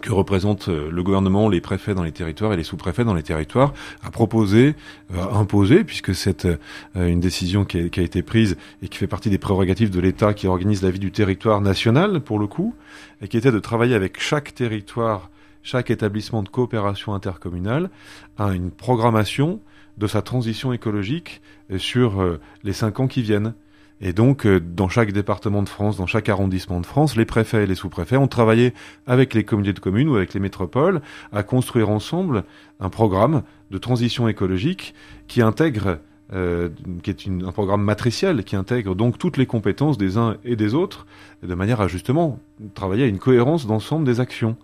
[0.00, 3.24] que représentent euh, le gouvernement, les préfets dans les territoires et les sous-préfets dans les
[3.24, 3.74] territoires,
[4.04, 4.76] a proposé,
[5.12, 6.56] a imposé, puisque c'est euh,
[6.94, 10.34] une décision qui qui a, été prise et qui fait partie des prérogatives de l'État
[10.34, 12.76] qui organise la vie du territoire national, pour le coup,
[13.22, 15.30] et qui était de travailler avec chaque territoire
[15.66, 17.90] chaque établissement de coopération intercommunale
[18.38, 19.60] a une programmation
[19.98, 21.42] de sa transition écologique
[21.76, 23.52] sur euh, les cinq ans qui viennent.
[24.00, 27.64] Et donc, euh, dans chaque département de France, dans chaque arrondissement de France, les préfets
[27.64, 28.74] et les sous-préfets ont travaillé
[29.08, 31.00] avec les communautés de communes ou avec les métropoles
[31.32, 32.44] à construire ensemble
[32.78, 34.94] un programme de transition écologique
[35.26, 35.98] qui intègre
[36.32, 36.68] euh,
[37.02, 40.74] qui est un programme matriciel qui intègre donc toutes les compétences des uns et des
[40.74, 41.06] autres,
[41.42, 42.38] de manière à justement
[42.74, 44.56] travailler à une cohérence d'ensemble des actions.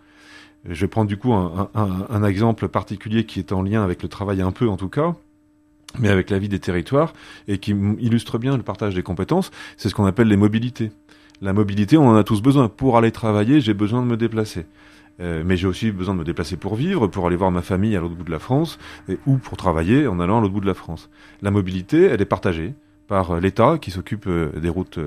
[0.69, 4.43] Je vais prendre du coup un, exemple particulier qui est en lien avec le travail
[4.43, 5.17] un peu en tout cas,
[5.99, 7.15] mais avec la vie des territoires
[7.49, 9.51] et qui illustre bien le partage des compétences.
[9.77, 10.93] C'est ce qu'on appelle les mobilités.
[11.41, 12.69] La mobilité, on en a tous besoin.
[12.69, 14.65] Pour aller travailler, j'ai besoin de me déplacer.
[15.21, 17.97] Euh, mais j'ai aussi besoin de me déplacer pour vivre, pour aller voir ma famille
[17.97, 18.79] à l'autre bout de la France,
[19.27, 21.11] ou pour travailler en allant à l'autre bout de la France.
[21.43, 22.75] La mobilité, elle est partagée
[23.09, 24.99] par l'État qui s'occupe euh, des routes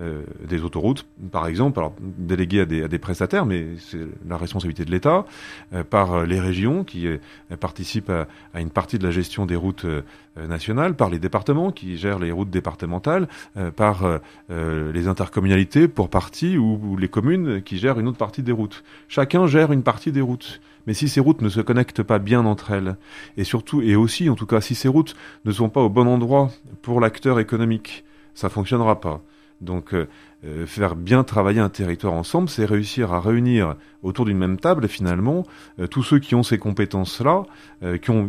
[0.00, 4.92] euh, des autoroutes, par exemple, alors déléguées à des, prestataires, mais c'est la responsabilité de
[4.92, 5.26] l'État,
[5.72, 7.18] euh, par les régions qui euh,
[7.58, 10.02] participent à, une partie de la gestion des routes euh,
[10.46, 14.04] nationales, par les départements qui gèrent les routes départementales, euh, par
[14.48, 18.84] les intercommunalités pour partie ou, les communes qui gèrent une autre partie des routes.
[19.08, 20.60] Chacun gère une partie des routes.
[20.88, 22.96] Mais si ces routes ne se connectent pas bien entre elles,
[23.36, 26.06] et surtout, et aussi en tout cas, si ces routes ne sont pas au bon
[26.06, 29.20] endroit pour l'acteur économique, ça fonctionnera pas.
[29.60, 30.08] Donc euh,
[30.46, 34.88] euh, faire bien travailler un territoire ensemble, c'est réussir à réunir autour d'une même table
[34.88, 35.44] finalement
[35.78, 37.42] euh, tous ceux qui ont ces compétences-là,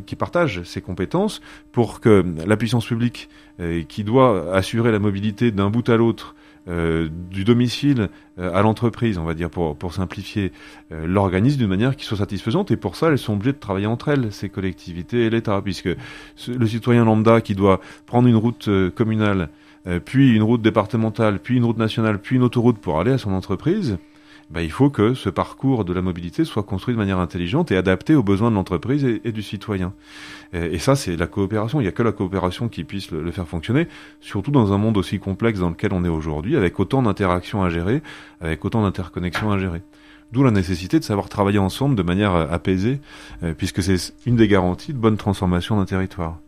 [0.06, 1.40] qui, partagent ces compétences,
[1.72, 3.30] pour que la puissance publique
[3.88, 6.36] qui doit assurer la mobilité d'un bout à l'autre,
[6.68, 10.52] du domicile à l'entreprise, on va dire pour, pour simplifier,
[10.92, 12.70] l'organise d'une manière qui soit satisfaisante.
[12.70, 15.90] Et pour ça, elles sont obligées de travailler entre elles, ces collectivités et l'État, puisque
[16.48, 19.50] le citoyen lambda qui doit prendre une route communale
[19.88, 23.18] euh, puis une route départementale, puis une route nationale, puis une autoroute pour aller à
[23.18, 23.98] son entreprise,
[24.50, 27.78] bah, il faut que ce parcours de la mobilité soit construit de manière intelligente et
[27.78, 29.94] adapté aux besoins de l'entreprise et, du citoyen.
[30.54, 31.80] Et, ça, c'est la coopération.
[31.80, 33.88] Il n'y a que la coopération qui puisse le, le, faire fonctionner,
[34.22, 37.70] surtout dans un monde aussi complexe dans lequel on est aujourd'hui, avec autant d'interactions à
[37.70, 38.02] gérer,
[38.42, 39.84] avec autant d'interconnexions à gérer.
[40.32, 43.00] D'où la nécessité de savoir travailler ensemble de manière apaisée,
[43.44, 46.40] euh, puisque c'est une des garanties de bonne transformation d'un territoire.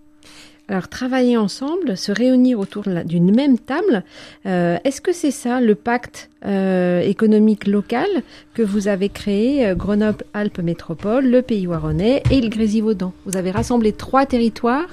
[0.72, 4.06] Alors travailler ensemble, se réunir autour d'une même table,
[4.46, 8.08] euh, est-ce que c'est ça le pacte euh, économique local
[8.54, 13.12] que vous avez créé, euh, Grenoble-Alpes Métropole, le Pays Waronnais et le Grésivaudan?
[13.26, 14.88] Vous avez rassemblé trois territoires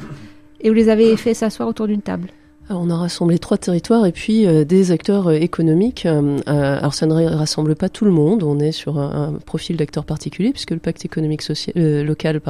[0.61, 2.27] et vous les avez fait s'asseoir autour d'une table
[2.71, 6.07] on a rassemblé trois territoires et puis euh, des acteurs euh, économiques.
[6.07, 8.43] Euh, alors ça ne rassemble pas tout le monde.
[8.43, 11.43] On est sur un, profil d'acteurs particulier puisque le pacte économique
[11.77, 12.41] euh, local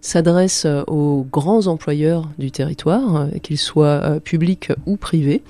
[0.00, 5.42] s'adresse aux grands employeurs du territoire, qu'ils soient publics ou privés.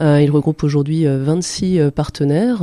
[0.00, 2.58] il regroupe aujourd'hui 26 partenaires.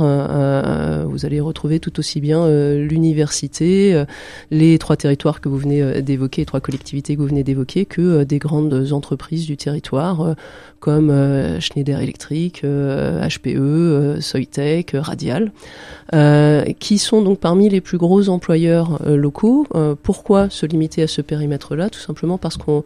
[1.06, 4.04] vous allez retrouver tout aussi bien l'université,
[4.50, 8.38] les trois territoires que vous venez d'évoquer, trois collectivités que vous venez d'évoquer, que des
[8.38, 10.34] grandes entreprises du territoire
[10.88, 15.52] comme euh, Schneider Electric, euh, HPE, euh, Soitec, Radial,
[16.80, 19.66] qui sont donc parmi les plus gros employeurs locaux.
[20.02, 21.90] pourquoi se limiter à ce périmètre-là?
[21.90, 22.82] Tout simplement parce qu'on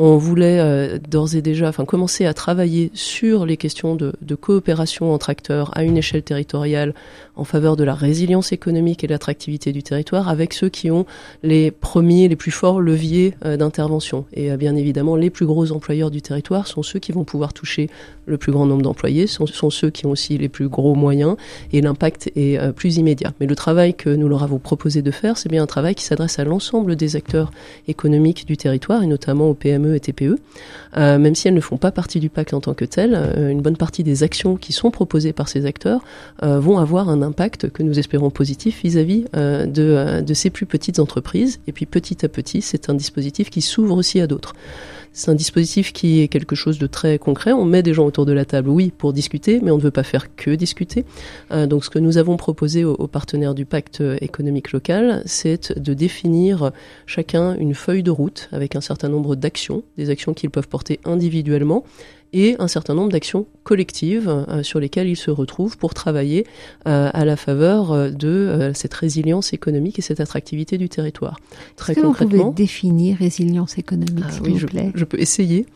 [0.00, 5.70] on voulait d'ores et déjà, commencer à travailler sur les questions de coopération entre acteurs
[5.78, 6.94] à une échelle territoriale
[7.36, 11.06] en faveur de la résilience économique et de l'attractivité du territoire avec ceux qui ont
[11.42, 14.24] les premiers, les plus forts leviers d'intervention.
[14.32, 17.90] Et bien évidemment, les plus gros employeurs du territoire sont ceux qui vont pouvoir toucher
[18.26, 21.36] le plus grand nombre d'employés, sont, sont, ceux qui ont aussi les plus gros moyens
[21.72, 23.32] et l'impact est euh, plus immédiat.
[23.40, 26.04] Mais le travail que nous leur avons proposé de faire, c'est bien un travail qui
[26.04, 27.50] s'adresse à l'ensemble des acteurs
[27.88, 30.36] économiques du territoire et notamment aux PME et TPE,
[30.96, 33.14] euh, même si elles ne font pas partie du pacte en tant que tel.
[33.14, 36.02] Euh, une bonne partie des actions qui sont proposées par ces acteurs
[36.42, 40.66] euh, vont avoir un impact que nous espérons positif vis-à-vis -vis, de, de ces plus
[40.66, 41.60] petites entreprises.
[41.66, 44.54] Et puis petit à petit, c'est un dispositif qui s'ouvre aussi à d'autres.
[45.16, 47.52] C'est un dispositif qui est quelque chose de très concret.
[47.52, 49.92] On met des gens autour de la table, oui, pour discuter, mais on ne veut
[49.92, 51.04] pas faire que discuter.
[51.52, 55.78] Euh, donc ce que nous avons proposé aux, aux partenaires du pacte économique local, c'est
[55.78, 56.72] de définir
[57.06, 60.98] chacun une feuille de route avec un certain nombre d'actions, des actions qu'ils peuvent porter
[61.04, 61.84] individuellement
[62.32, 66.46] et un certain nombre d'actions collectives euh, sur lesquelles ils se retrouvent pour travailler
[66.86, 71.38] euh, à la faveur euh, de cette résilience économique et cette attractivité du territoire.
[71.76, 74.92] Très concrètement, vous pouvez définir résilience économique, ah s'il vous je, plaît?
[74.94, 75.66] Je peux essayer.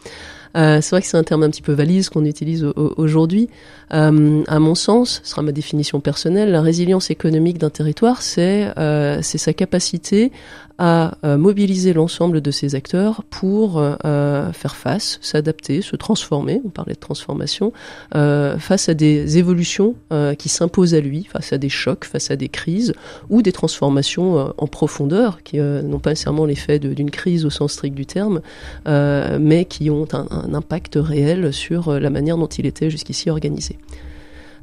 [0.57, 3.49] Euh, c'est vrai que c'est un terme un petit peu valise qu'on utilise aujourd'hui.
[3.93, 8.73] Euh, à mon sens, ce sera ma définition personnelle, la résilience économique d'un territoire, c'est
[8.79, 10.33] euh, sa capacité
[10.81, 16.95] à euh, mobiliser l'ensemble de ces acteurs pour faire face, s'adapter, se transformer, on parlait
[16.95, 17.73] de transformation,
[18.13, 19.95] face à des évolutions
[20.39, 22.95] qui s'imposent à lui, face à des chocs, face à des crises,
[23.29, 27.95] ou des transformations en profondeur, qui n'ont pas nécessairement l'effet d'une crise au sens strict
[27.95, 28.41] du terme,
[28.87, 33.77] mais qui ont un, impact réel sur la manière dont il était jusqu'ici organisé.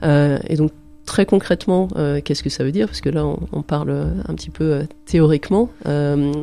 [0.03, 0.71] et donc
[1.05, 2.87] très concrètement, euh, qu'est-ce que ça veut dire?
[2.87, 3.91] Parce que là, on, parle
[4.27, 5.69] un petit peu euh, théoriquement.
[5.85, 6.33] Euh,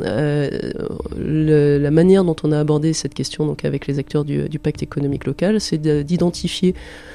[1.16, 5.26] la manière dont on a abordé cette question donc avec les acteurs du, pacte économique
[5.26, 7.11] local, c'est d'identifier euh,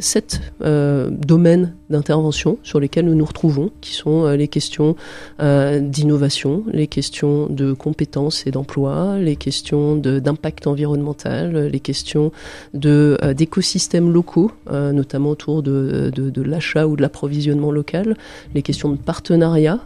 [0.00, 4.96] sept euh, domaines d'intervention sur lesquels nous nous retrouvons, qui sont euh, les questions
[5.38, 12.32] d'innovation, les questions de compétences et d'emploi, les questions d'impact environnemental, les questions
[12.74, 18.16] d'écosystèmes locaux, notamment autour de, de, de l'achat ou de l'approvisionnement local,
[18.54, 19.80] les questions de partenariat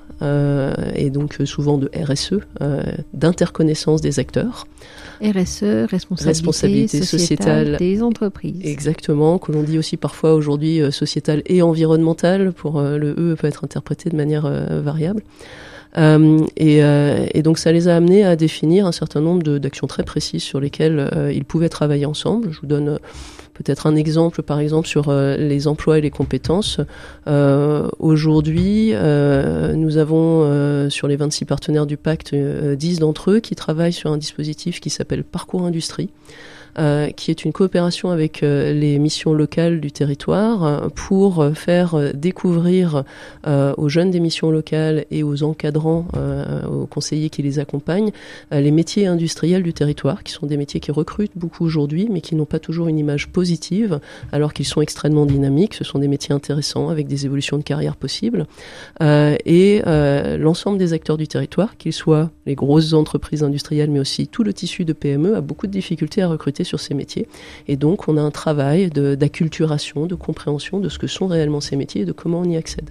[0.95, 2.41] et donc souvent de RSE,
[3.13, 4.67] d'interconnaissance des acteurs.
[5.23, 8.61] RSE, responsabilité, sociétale, des entreprises.
[8.65, 13.37] Exactement, que l'on dit aussi parfois aujourd'hui euh, sociétale et environnementale, pour euh, le E
[13.37, 15.23] peut être interprété de manière euh, variable.
[15.97, 20.43] Et, et, donc ça les a amenés à définir un certain nombre d'actions très précises
[20.43, 22.51] sur lesquelles ils pouvaient travailler ensemble.
[22.51, 22.99] Je vous donne
[23.55, 26.81] Peut-être un exemple, par exemple, sur euh, les emplois et les compétences.
[27.29, 30.25] Euh, aujourd'hui, euh, nous avons
[30.91, 34.91] sur les 26 partenaires du pacte 10 d'entre eux qui travaillent sur un dispositif qui
[34.91, 36.11] s'appelle Parcours Industrie.
[36.77, 42.13] Euh, qui est une coopération avec euh, les missions locales du territoire euh, pour faire
[42.15, 43.05] découvrir
[43.47, 46.07] aux jeunes des missions locales et aux encadrants,
[46.71, 48.11] aux conseillers qui les accompagnent,
[48.51, 52.35] les métiers industriels du territoire, qui sont des métiers qui recrutent beaucoup aujourd'hui, mais qui
[52.35, 54.01] n'ont pas toujours une image positive,
[54.33, 55.75] alors qu'ils sont extrêmement dynamiques.
[55.75, 58.47] Ce sont des métiers intéressants avec des évolutions de carrière possibles.
[59.01, 64.45] et l'ensemble des acteurs du territoire, qu'ils soient les grosses entreprises industrielles, mais aussi tout
[64.45, 67.29] le tissu de PME, a beaucoup de difficultés à recruter sur ces métiers.
[67.69, 71.77] Et donc, on a un travail d'acculturation, de, compréhension de ce que sont réellement ces
[71.77, 72.91] métiers et de comment on y accède.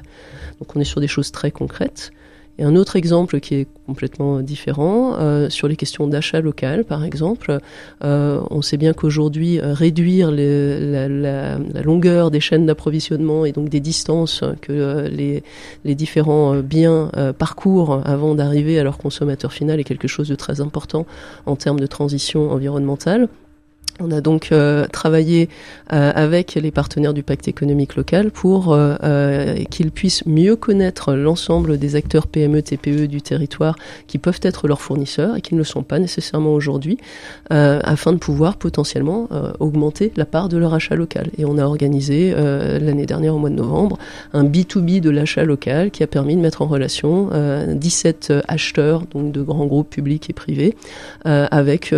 [0.59, 2.11] Donc, on est sur des choses très concrètes.
[2.59, 7.03] Et un autre exemple qui est complètement différent, euh, sur les questions d'achat local, par
[7.03, 7.57] exemple,
[8.03, 13.79] euh, on sait bien qu'aujourd'hui, euh, réduire la, longueur des chaînes d'approvisionnement et donc des
[13.79, 15.43] distances que les,
[15.83, 20.61] les, différents biens parcourent avant d'arriver à leur consommateur final est quelque chose de très
[20.61, 21.05] important
[21.45, 23.27] en termes de transition environnementale.
[23.99, 25.49] On a donc euh, travaillé
[25.91, 31.77] euh, avec les partenaires du pacte économique local pour euh, qu'ils puissent mieux connaître l'ensemble
[31.77, 33.75] des acteurs PME, TPE du territoire
[34.07, 36.97] qui peuvent être leurs fournisseurs et qui ne le sont pas nécessairement aujourd'hui,
[37.49, 39.27] afin de pouvoir potentiellement
[39.59, 41.29] augmenter la part de leur achat local.
[41.37, 43.97] Et on a organisé l'année dernière au mois de novembre
[44.33, 47.29] un B2B de l'achat local qui a permis de mettre en relation
[47.67, 50.75] 17 acheteurs, donc de grands groupes publics et privés,
[51.25, 51.93] avec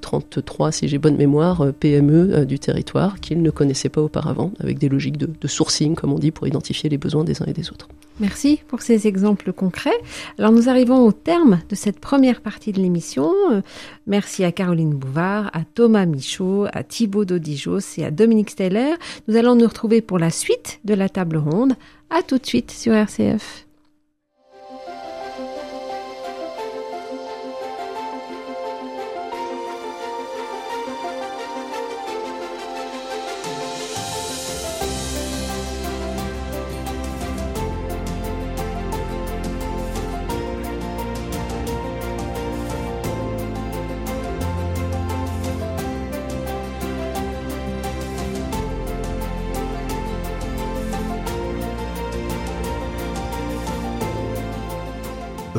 [0.00, 4.52] 33, si j'ai bonne mémoire euh, PME euh, du territoire qu'ils ne connaissaient pas auparavant,
[4.60, 7.52] avec des logiques de, sourcing, comme on dit, pour identifier les besoins des uns et
[7.52, 7.88] des autres.
[8.20, 9.98] Merci pour ces exemples concrets.
[10.38, 13.32] Alors nous arrivons au terme de cette première partie de l'émission.
[13.52, 13.60] Euh,
[14.06, 18.94] merci à Caroline Bouvard, à Thomas Michaud, à Thibaut Dodijos et à Dominique Steller.
[19.28, 21.74] Nous allons nous retrouver pour la suite de la table ronde.
[22.10, 23.67] À tout de suite sur RCF.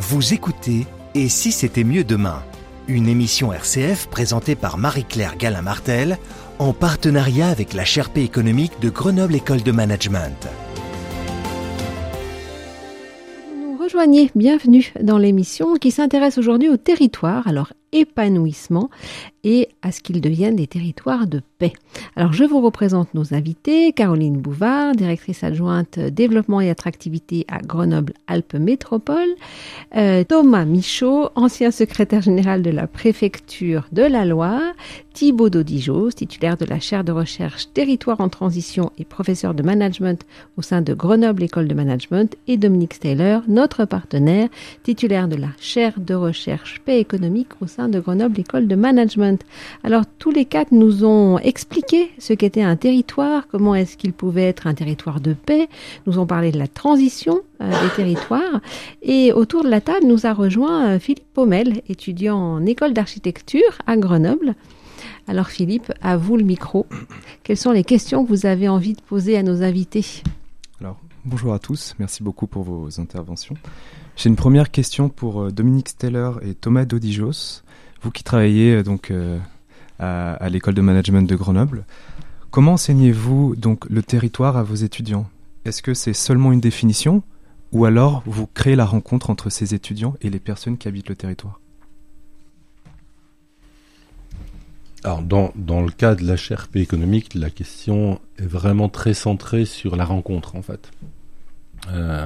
[0.01, 2.41] Vous écoutez Et si c'était mieux demain
[2.87, 6.17] Une émission RCF présentée par Marie-Claire Galin-Martel
[6.57, 10.47] en partenariat avec la Sherpe économique de Grenoble École de Management.
[13.53, 17.45] Nous rejoignez, bienvenue dans l'émission qui s'intéresse aujourd'hui au territoire.
[17.45, 18.89] Alors épanouissement
[19.43, 21.73] et à ce qu'ils deviennent des territoires de paix.
[22.15, 28.55] Alors je vous représente nos invités, Caroline Bouvard, directrice adjointe développement et attractivité à Grenoble-Alpes
[28.55, 29.29] Métropole,
[29.95, 34.73] euh, Thomas Michaud, ancien secrétaire général de la préfecture de la Loire,
[35.13, 40.25] Thibaut Dodijos, titulaire de la chaire de recherche Territoire en transition et professeur de management
[40.57, 44.49] au sein de Grenoble École de Management, et Dominique Taylor, notre partenaire,
[44.83, 49.28] titulaire de la chaire de recherche paix économique au sein de Grenoble École de Management.
[49.83, 54.43] Alors tous les quatre nous ont expliqué ce qu'était un territoire, comment est-ce qu'il pouvait
[54.43, 55.69] être un territoire de paix,
[56.07, 58.61] nous ont parlé de la transition euh, des territoires,
[59.01, 63.77] et autour de la table nous a rejoint euh, Philippe Pommel, étudiant en école d'architecture
[63.87, 64.55] à Grenoble.
[65.27, 66.87] Alors Philippe, à vous le micro.
[67.43, 70.05] Quelles sont les questions que vous avez envie de poser à nos invités?
[70.79, 73.55] Alors, bonjour à tous, merci beaucoup pour vos interventions.
[74.15, 77.61] J'ai une première question pour euh, Dominique Steller et Thomas Dodijos.
[78.01, 79.37] Vous qui travaillez euh, donc euh,
[79.99, 81.85] à, l'école de management de Grenoble,
[82.51, 85.29] comment enseignez-vous donc le territoire à vos étudiants?
[85.65, 87.23] Est-ce que c'est seulement une définition
[87.71, 91.15] ou alors vous créez la rencontre entre ces étudiants et les personnes qui habitent le
[91.15, 91.59] territoire?
[95.03, 99.95] Alors, dans, dans, le cas de l'HRP économique, la question est vraiment très centrée sur
[99.95, 100.91] la rencontre, en fait.
[101.89, 102.25] Euh,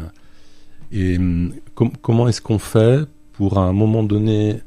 [0.92, 4.62] et hum, comment est-ce qu'on fait pour, à un moment donné,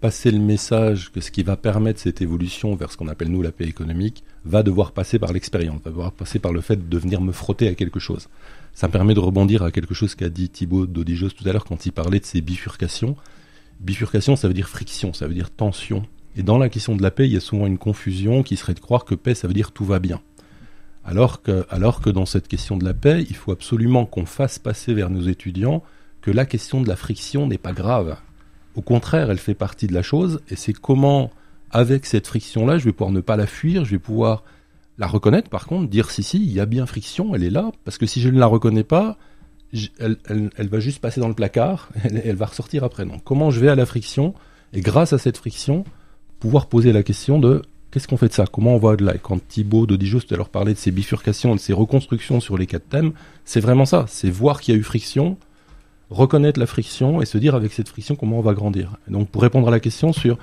[0.00, 3.42] passer le message que ce qui va permettre cette évolution vers ce qu'on appelle, nous,
[3.42, 6.98] la paix économique, va devoir passer par l'expérience, va devoir passer par le fait de
[6.98, 8.28] venir me frotter à quelque chose.
[8.72, 11.64] Ça me permet de rebondir à quelque chose qu'a dit Thibaut Dodijos tout à l'heure
[11.64, 13.16] quand il parlait de ces bifurcations.
[13.80, 16.04] Bifurcation, ça veut dire friction, ça veut dire tension,
[16.36, 18.74] et dans la question de la paix, il y a souvent une confusion qui serait
[18.74, 20.20] de croire que paix, ça veut dire tout va bien.
[21.04, 24.58] Alors que, alors que dans cette question de la paix, il faut absolument qu'on fasse
[24.58, 25.82] passer vers nos étudiants
[26.20, 28.16] que la question de la friction n'est pas grave.
[28.76, 31.30] Au contraire, elle fait partie de la chose, et c'est comment,
[31.70, 34.44] avec cette friction-là, je vais pouvoir ne pas la fuir, je vais pouvoir
[34.98, 37.72] la reconnaître, par contre, dire si, si, il y a bien friction, elle est là,
[37.84, 39.16] parce que si je ne la reconnais pas,
[39.98, 43.04] elle, va juste passer dans le placard, elle, elle va ressortir après.
[43.04, 44.34] Donc, comment je vais à la friction,
[44.72, 45.84] et grâce à cette friction,
[46.38, 48.44] pouvoir poser la question de qu'est-ce qu'on fait de ça?
[48.50, 50.78] Comment on va de là Et quand Thibaut de Dijos tout à l'heure parlait de
[50.78, 53.12] ces bifurcations, de ces reconstructions sur les quatre thèmes,
[53.44, 54.04] c'est vraiment ça.
[54.08, 55.36] C'est voir qu'il y a eu friction,
[56.10, 58.96] reconnaître la friction et se dire avec cette friction comment on va grandir.
[59.08, 60.38] donc pour répondre à la question sur,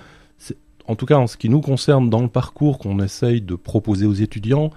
[0.87, 4.05] en tout cas en ce qui nous concerne dans le parcours qu'on essaye de proposer
[4.05, 4.71] aux étudiants,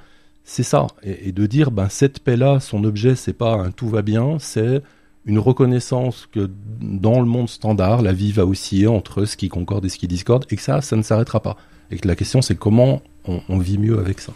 [0.45, 0.89] c'est ça.
[1.03, 4.83] Et, de dire, ben cette paix-là, son objet, c'est pas un tout va bien, c'est
[5.27, 9.85] une reconnaissance que dans le monde standard, la vie va osciller entre ce qui concorde
[9.85, 11.57] et ce qui discorde, et que ça, ça ne s'arrêtera pas.
[11.91, 14.33] Et que la question, c'est comment on, vit mieux avec ça.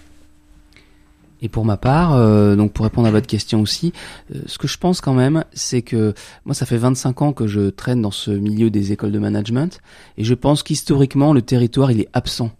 [1.44, 3.92] Et pour ma part, euh, donc pour répondre à votre question aussi,
[4.34, 6.14] euh, ce que je pense quand même, c'est que
[6.46, 9.78] moi, ça fait 25 ans que je traîne dans ce milieu des écoles de management,
[10.16, 12.50] et je pense qu'historiquement, le territoire, il est absent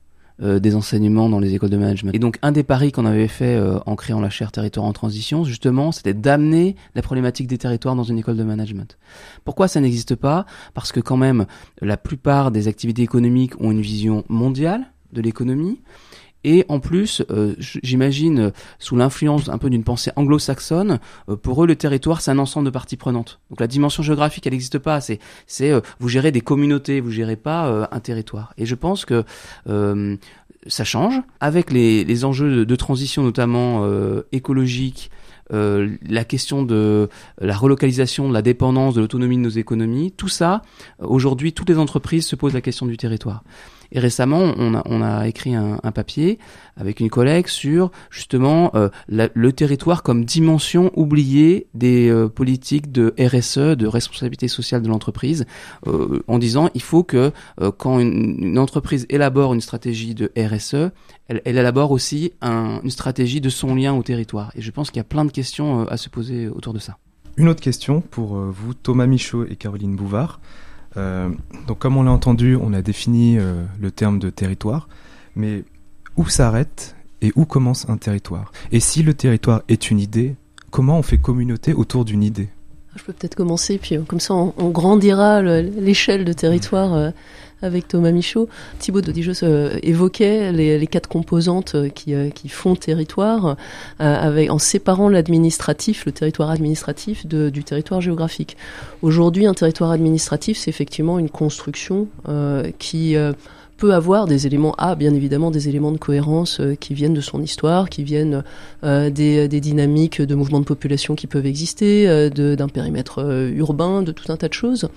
[0.43, 2.13] euh, des enseignements dans les écoles de management.
[2.13, 4.93] Et donc un des paris qu'on avait fait euh, en créant la chaire territoire en
[4.93, 8.99] transition, justement, c'était d'amener la problématique des territoires dans une école de management.
[9.45, 10.45] Pourquoi ça n'existe pas?
[10.75, 11.47] Parce que quand même,
[11.81, 15.81] la plupart des activités économiques ont une vision mondiale de l'économie.
[16.45, 21.65] Et en plus, euh, j'imagine, euh, sous l'influence un peu d'une pensée anglo-saxonne, euh, pour
[21.65, 23.41] eux, le territoire, c'est un ensemble de parties prenantes.
[23.51, 25.01] Donc la dimension géographique, elle n'existe pas.
[25.01, 28.53] C'est, c'est vous gérez des communautés, vous gérez pas un territoire.
[28.59, 29.25] Et je pense que
[30.67, 33.87] ça change avec les, les enjeux de, transition, notamment
[34.33, 35.11] écologique.
[35.51, 37.09] la question de
[37.41, 40.63] la relocalisation, de la dépendance, de l'autonomie de nos économies, tout ça,
[40.99, 43.43] aujourd'hui, toutes les entreprises se posent la question du territoire.
[43.95, 46.41] Et récemment, on a, écrit un, papier
[46.77, 53.15] avec une collègue sur justement euh, le territoire comme dimension oubliée des euh, politiques de
[53.19, 55.47] RSE, de responsabilité sociale de l'entreprise,
[55.87, 57.31] euh, en disant il faut que
[57.79, 60.91] quand une, entreprise élabore une stratégie de RSE,
[61.29, 64.51] elle, élabore aussi un, une stratégie de son lien au territoire.
[64.57, 66.99] Et je pense qu'il y a plein de questions à se poser autour de ça.
[67.37, 70.41] Une autre question pour vous, Thomas Michaud et Caroline Bouvard.
[70.97, 71.29] Euh,
[71.67, 74.89] donc comme on l'a entendu, on a défini euh, le terme de territoire,
[75.35, 75.65] mais
[76.17, 78.53] où s'arrête et où commence un territoire?
[78.73, 80.37] Et si le territoire est une idée,
[80.71, 82.49] comment on fait communauté autour d'une idée?
[82.97, 87.13] Je peux peut-être commencer, puis euh, comme ça on, on grandira l'échelle de territoire
[87.63, 88.49] avec Thomas Michaud.
[88.79, 93.57] Thibaut de euh, évoquait les, les, quatre composantes euh, qui, euh, qui font territoire,
[93.99, 98.57] avec, en séparant l'administratif, le territoire administratif, de, du territoire géographique.
[99.03, 102.09] Aujourd'hui, un territoire administratif, c'est effectivement une construction
[102.79, 103.17] qui
[103.77, 107.43] peut avoir des éléments, a bien évidemment des éléments de cohérence qui viennent de son
[107.43, 108.43] histoire, qui viennent
[108.83, 113.21] des, des, dynamiques de mouvements de population qui peuvent exister, d'un périmètre
[113.55, 114.89] urbain, de tout un tas de choses.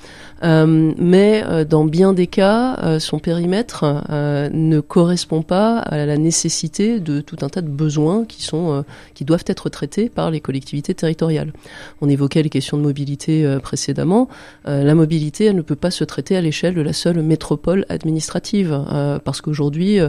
[0.44, 7.38] mais dans bien des cas, son périmètre ne correspond pas à la nécessité de tout
[7.42, 11.54] un tas de besoins qui sont qui doivent être traités par les collectivités territoriales.
[12.02, 14.28] On évoquait les questions de mobilité euh, précédemment.
[14.68, 17.86] Euh, la mobilité, elle ne peut pas se traiter à l'échelle de la seule métropole
[17.90, 20.00] administrative, euh, parce qu'aujourd'hui,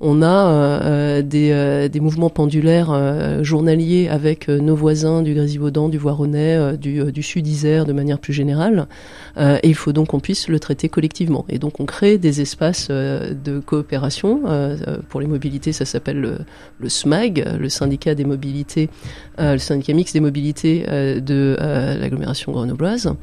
[0.00, 7.12] on a des, des, mouvements pendulaires journaliers avec nos voisins du Grésivaudan, du Voironnais, du,
[7.12, 8.88] du Sud-Isère de manière plus générale,
[9.38, 11.46] et il faut donc qu'on puisse le traiter collectivement.
[11.48, 14.42] Et donc on crée des espaces de coopération.
[15.08, 16.38] pour les mobilités, ça s'appelle le,
[16.78, 18.90] le, SMAG, le syndicat des mobilités,
[19.38, 21.56] le syndicat mixte des mobilités de
[22.00, 23.14] l'agglomération grenobloise,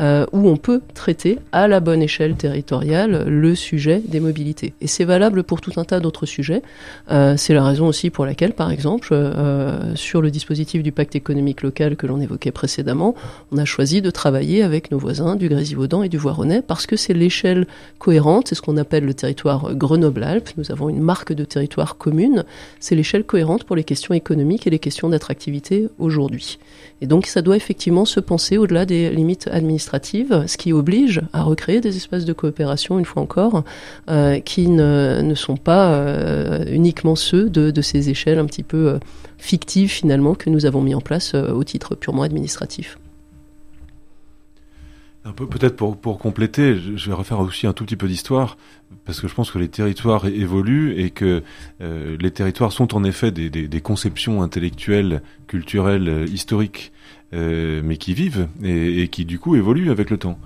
[0.00, 4.72] euh, où on peut traiter à la bonne échelle territoriale le sujet des mobilités.
[4.80, 6.62] Et c'est valable pour tout un tas d'autres sujets.
[7.10, 11.16] Euh, c'est la raison aussi pour laquelle, par exemple, euh, sur le dispositif du pacte
[11.16, 13.14] économique local que l'on évoquait précédemment,
[13.52, 16.96] on a choisi de travailler avec nos voisins du Grésivaudan et du Voironnais parce que
[16.96, 17.66] c'est l'échelle
[17.98, 20.50] cohérente, c'est ce qu'on appelle le territoire Grenoble-Alpes.
[20.56, 22.44] Nous avons une marque de territoire commune.
[22.78, 26.58] C'est l'échelle cohérente pour les questions économiques et les questions d'attractivité aujourd'hui.
[27.02, 31.42] Et donc ça doit effectivement se penser au-delà des limites administratives, ce qui oblige à
[31.42, 33.64] recréer des espaces de coopération, une fois encore,
[34.08, 38.98] euh, qui ne, sont pas euh, uniquement ceux de, ces échelles un petit peu euh,
[39.38, 42.98] fictives finalement que nous avons mis en place au titre purement administratif.
[45.36, 48.56] Peut-être pour, compléter, je vais refaire aussi un tout petit peu d'histoire
[49.04, 51.42] parce que je pense que les territoires évoluent et que
[51.80, 56.90] les territoires sont en effet des, conceptions intellectuelles, culturelles, historiques,
[57.32, 60.38] euh, mais qui vivent et, et, qui du coup évoluent avec le temps.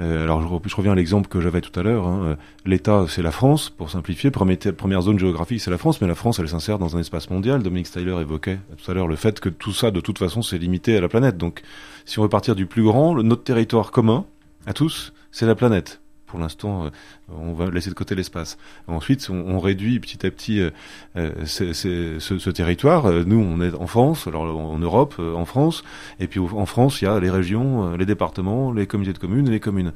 [0.00, 2.06] Euh, alors je, je, reviens à l'exemple que j'avais tout à l'heure.
[2.06, 2.36] Hein.
[2.64, 4.30] L'État, c'est la France, pour simplifier.
[4.30, 7.62] Première, zone géographique, c'est la France, mais la France, elle s'insère dans un espace mondial.
[7.62, 10.58] Dominique Styler évoquait tout à l'heure le fait que tout ça, de toute façon, c'est
[10.58, 11.36] limité à la planète.
[11.36, 11.62] Donc,
[12.04, 14.24] si on veut partir du plus grand, notre territoire commun,
[14.66, 16.01] à tous, c'est la planète.
[16.32, 16.88] Pour l'instant, euh,
[17.28, 18.56] on va laisser de côté l'espace.
[18.88, 20.70] Ensuite, on, on, réduit petit à petit euh,
[21.16, 21.74] euh ce,
[22.18, 23.12] ce, territoire.
[23.26, 25.84] Nous, on est en France, alors en Europe, en France,
[26.20, 29.50] et puis en France, il y a les régions, les départements, les comités de communes
[29.50, 29.92] les communes.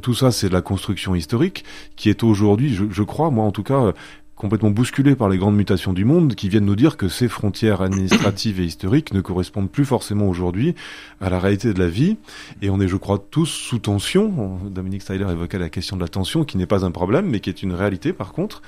[0.00, 1.64] Tout ça, c'est de la construction historique
[1.96, 3.94] qui est aujourd'hui, je, je, crois, moi en tout cas,
[4.36, 7.82] complètement bousculé par les grandes mutations du monde qui viennent nous dire que ces frontières
[7.82, 10.74] administratives et historiques ne correspondent plus forcément aujourd'hui
[11.20, 12.16] à la réalité de la vie.
[12.60, 14.58] Et on est, je crois, tous sous tension.
[14.70, 17.48] Dominique Styler évoquait la question de la tension, qui n'est pas un problème, mais qui
[17.48, 18.62] est une réalité par contre,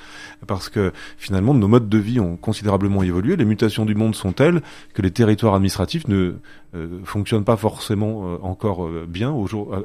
[0.47, 3.37] parce que finalement, nos modes de vie ont considérablement évolué.
[3.37, 4.63] Les mutations du monde sont telles
[4.95, 6.35] que les territoires administratifs ne
[6.75, 9.35] euh, fonctionnent pas forcément euh, encore euh, bien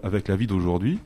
[0.04, 1.00] avec la vie d'aujourd'hui,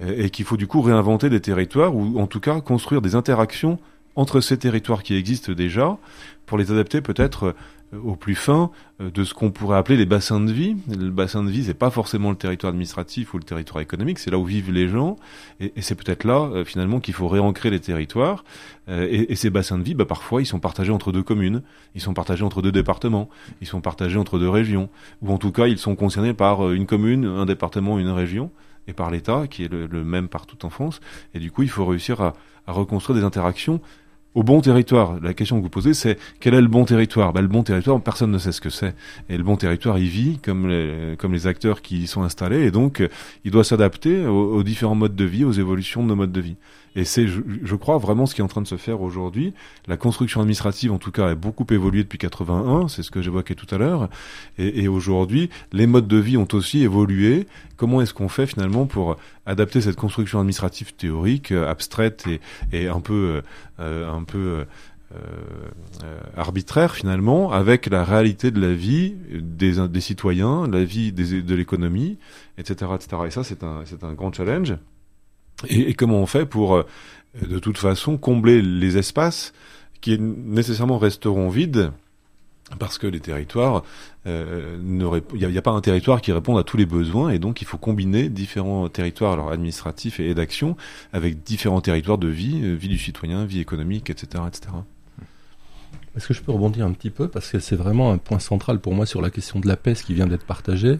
[0.00, 3.78] et qu'il faut du coup réinventer des territoires ou en tout cas construire des interactions
[4.16, 5.98] entre ces territoires qui existent déjà
[6.46, 7.54] pour les adapter peut-être
[7.94, 10.76] euh, au plus fin euh, de ce qu'on pourrait appeler les bassins de vie.
[10.88, 14.30] Le bassin de vie, c'est pas forcément le territoire administratif ou le territoire économique, c'est
[14.30, 15.16] là où vivent les gens,
[15.60, 18.44] et, c'est peut-être là euh, finalement qu'il faut réancrer les territoires.
[18.88, 21.62] et, ces bassins de vie, bah, parfois, ils sont partagés entre deux communes,
[21.94, 23.28] ils sont partagés entre deux départements,
[23.60, 24.88] ils sont partagés entre deux régions,
[25.22, 28.50] ou en tout cas, ils sont concernés par une commune, un département, une région,
[28.88, 31.00] et par l'État, qui est le, même partout en France.
[31.34, 32.34] Et du coup, il faut réussir à
[32.66, 33.80] reconstruire des interactions
[34.36, 35.18] au bon territoire.
[35.22, 37.32] La question que vous posez, c'est quel est le bon territoire?
[37.32, 38.94] Bah, Le bon territoire, personne ne sait ce que c'est.
[39.30, 42.66] Et le bon territoire, il vit comme les, comme les acteurs qui y sont installés,
[42.66, 43.02] et donc
[43.46, 46.40] il doit s'adapter aux, aux, différents modes de vie, aux évolutions de nos modes de
[46.42, 46.56] vie.
[46.96, 49.54] Et c'est, je, je, crois, vraiment ce qui est en train de se faire aujourd'hui.
[49.86, 53.54] La construction administrative, en tout cas, a beaucoup évolué depuis 81, c'est ce que j'évoquais
[53.54, 54.08] tout à l'heure.
[54.58, 57.46] Et, et aujourd'hui, les modes de vie ont aussi évolué.
[57.76, 62.40] Comment est-ce qu'on fait finalement pour adapter cette construction administrative théorique, euh, abstraite et,
[62.72, 63.42] et un peu,
[63.78, 64.64] euh, un peu
[65.14, 65.18] euh,
[66.02, 71.42] euh, arbitraire finalement avec la réalité de la vie des, des citoyens, la vie des,
[71.42, 72.18] de l'économie,
[72.58, 73.22] etc., etc.
[73.26, 74.74] Et ça, c'est un, c'est un grand challenge.
[75.68, 76.86] Et, comment on fait pour, euh,
[77.46, 79.52] de toute façon, combler les espaces
[80.00, 81.90] qui nécessairement resteront vides
[82.80, 83.84] parce que les territoires,
[84.26, 87.38] euh, il n'y a, a, pas un territoire qui réponde à tous les besoins et
[87.38, 90.76] donc il faut combiner différents territoires alors administratifs et d'action
[91.12, 94.74] avec différents territoires de vie, euh, vie du citoyen, vie économique, etc., etc.
[96.16, 97.28] Est-ce que je peux rebondir un petit peu?
[97.28, 99.94] Parce que c'est vraiment un point central pour moi sur la question de la paix
[99.94, 100.98] qui vient d'être partagée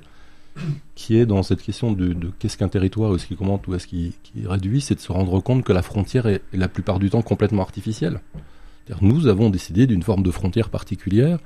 [0.94, 4.12] qui est dans cette question de, qu'est-ce qu'un territoire, est-ce qu'il commente ou est-ce qu'il
[4.22, 7.22] qu réduit, c'est de se rendre compte que la frontière est, la plupart du temps
[7.22, 8.20] complètement artificielle.
[9.00, 11.38] Nous avons décidé d'une forme de frontière particulière,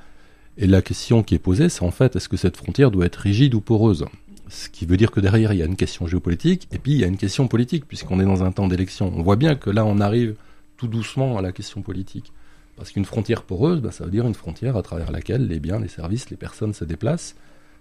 [0.58, 3.16] et la question qui est posée, c'est en fait, est-ce que cette frontière doit être
[3.16, 4.04] rigide ou poreuse?
[4.48, 6.98] Ce qui veut dire que derrière, il y a une question géopolitique, et puis il
[6.98, 9.12] y a une question politique, puisqu'on est dans un temps d'élection.
[9.16, 10.34] On voit bien que là, on arrive
[10.76, 12.32] tout doucement à la question politique.
[12.76, 15.78] Parce qu'une frontière poreuse, bah, ça veut dire une frontière à travers laquelle les biens,
[15.78, 17.36] les services, les personnes se déplacent.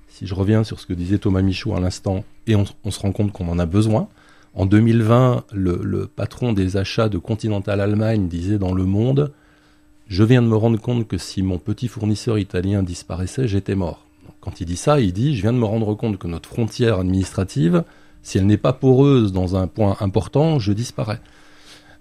[0.09, 3.11] Si je reviens sur ce que disait Thomas Michaud à l'instant, et on, se rend
[3.11, 4.09] compte qu'on en a besoin,
[4.55, 9.31] en 2020, le, patron des achats de Continental Allemagne disait dans Le Monde,
[10.07, 14.05] je viens de me rendre compte que si mon petit fournisseur italien disparaissait, j'étais mort.
[14.41, 16.99] Quand il dit ça, il dit, je viens de me rendre compte que notre frontière
[16.99, 17.83] administrative,
[18.23, 21.21] si elle n'est pas poreuse dans un point important, je disparais.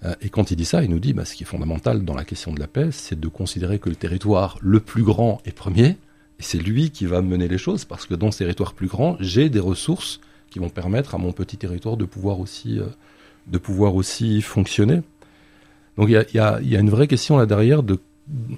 [0.05, 2.15] Euh, et quand il dit ça, il nous dit, bah, ce qui est fondamental dans
[2.15, 5.53] la question de la paix, c'est de considérer que le territoire le plus grand est
[5.53, 5.97] premier,
[6.39, 9.49] c'est lui qui va mener les choses, parce que dans ce territoire plus grand, j'ai
[9.49, 10.21] des ressources
[10.51, 12.87] qui vont permettre à mon petit territoire de pouvoir aussi, euh,
[13.47, 15.03] de pouvoir aussi fonctionner.
[15.97, 17.99] Donc il y a, une vraie question là derrière, de,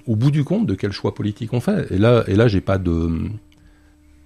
[0.05, 1.91] au bout du compte, de quel choix politique on fait.
[1.91, 3.29] Et là, et là j'ai pas de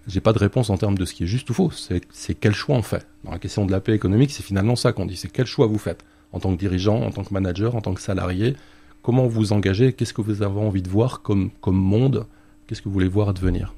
[0.08, 1.72] j'ai pas de réponse en termes de ce qui est juste ou faux.
[1.72, 3.08] C'est quel choix on fait.
[3.24, 5.16] Dans la question de la paix économique, c'est finalement ça qu'on dit.
[5.16, 7.94] C'est quel choix vous faites en tant que dirigeant, en tant que manager, en tant
[7.94, 8.56] que salarié,
[9.02, 12.26] comment vous engagez, qu'est-ce que vous avez envie de voir comme, comme monde,
[12.68, 13.74] qu'est-ce que vous voulez voir advenir?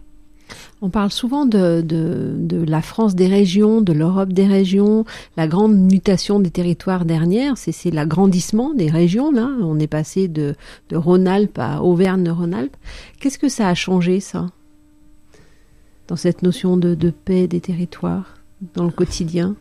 [0.82, 1.84] On parle souvent de,
[2.68, 7.92] la France des régions, de l'Europe des régions, la grande mutation des territoires dernières, c'est
[7.92, 9.50] l'agrandissement des régions, là.
[9.62, 10.56] On est passé de,
[10.94, 12.78] Rhône-Alpes à Auvergne-Rhône-Alpes.
[13.20, 14.48] Qu'est-ce que ça a changé, ça,
[16.08, 18.38] dans cette notion de paix des territoires,
[18.74, 19.56] dans le quotidien?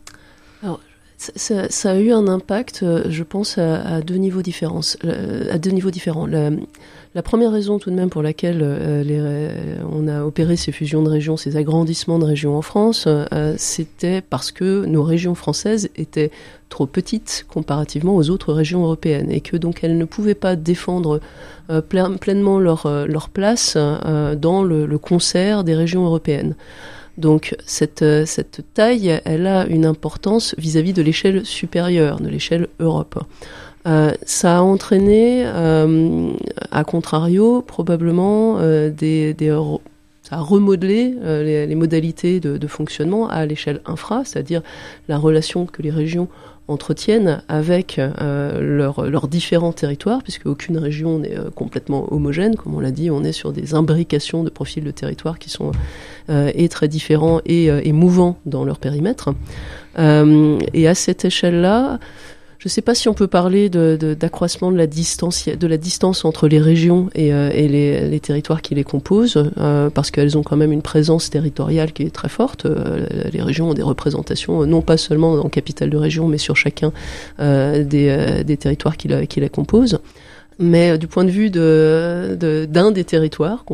[1.18, 4.80] Ça, ça, a eu un impact, euh, je pense, à, deux niveaux différents.
[5.04, 6.26] Euh, à deux niveaux différents.
[6.26, 11.08] La, première raison, tout de même, pour laquelle euh, on a opéré ces fusions de
[11.08, 13.08] régions, ces agrandissements de régions en France,
[13.56, 16.30] c'était parce que nos régions françaises étaient
[16.68, 21.20] trop petites comparativement aux autres régions européennes et que donc elles ne pouvaient pas défendre
[21.88, 26.54] pleinement leur, place dans le concert des régions européennes.
[27.18, 32.68] Donc cette, euh, cette taille, elle a une importance vis-à-vis de l'échelle supérieure, de l'échelle
[32.78, 33.18] Europe.
[33.86, 36.30] Euh, ça a entraîné, euh,
[36.70, 39.58] à contrario, probablement des, des
[40.22, 44.60] ça a remodelé les, les, modalités de, de fonctionnement à l'échelle infra, c'est-à-dire
[45.06, 46.26] la relation que les régions
[46.68, 52.56] entretiennent avec euh, leurs différents territoires, puisque aucune région n'est euh, complètement homogène.
[52.56, 55.72] Comme on l'a dit, on est sur des imbrications de profils de territoire qui sont
[56.28, 59.30] euh, et très différents et, mouvants dans leur périmètre.
[59.96, 61.98] et à cette échelle-là,
[62.66, 67.08] je ne sais pas si on peut parler d'accroissement de, la distance, entre les régions
[67.14, 71.30] et, euh, les, territoires qui les composent, euh, parce qu'elles ont quand même une présence
[71.30, 72.66] territoriale qui est très forte.
[72.66, 76.56] Euh, les régions ont des représentations, non pas seulement en capitale de région, mais sur
[76.56, 76.90] chacun
[77.38, 80.00] des, des, territoires qui la, qui la composent.
[80.59, 83.64] Mais du point de vue d'un de, d'un des territoires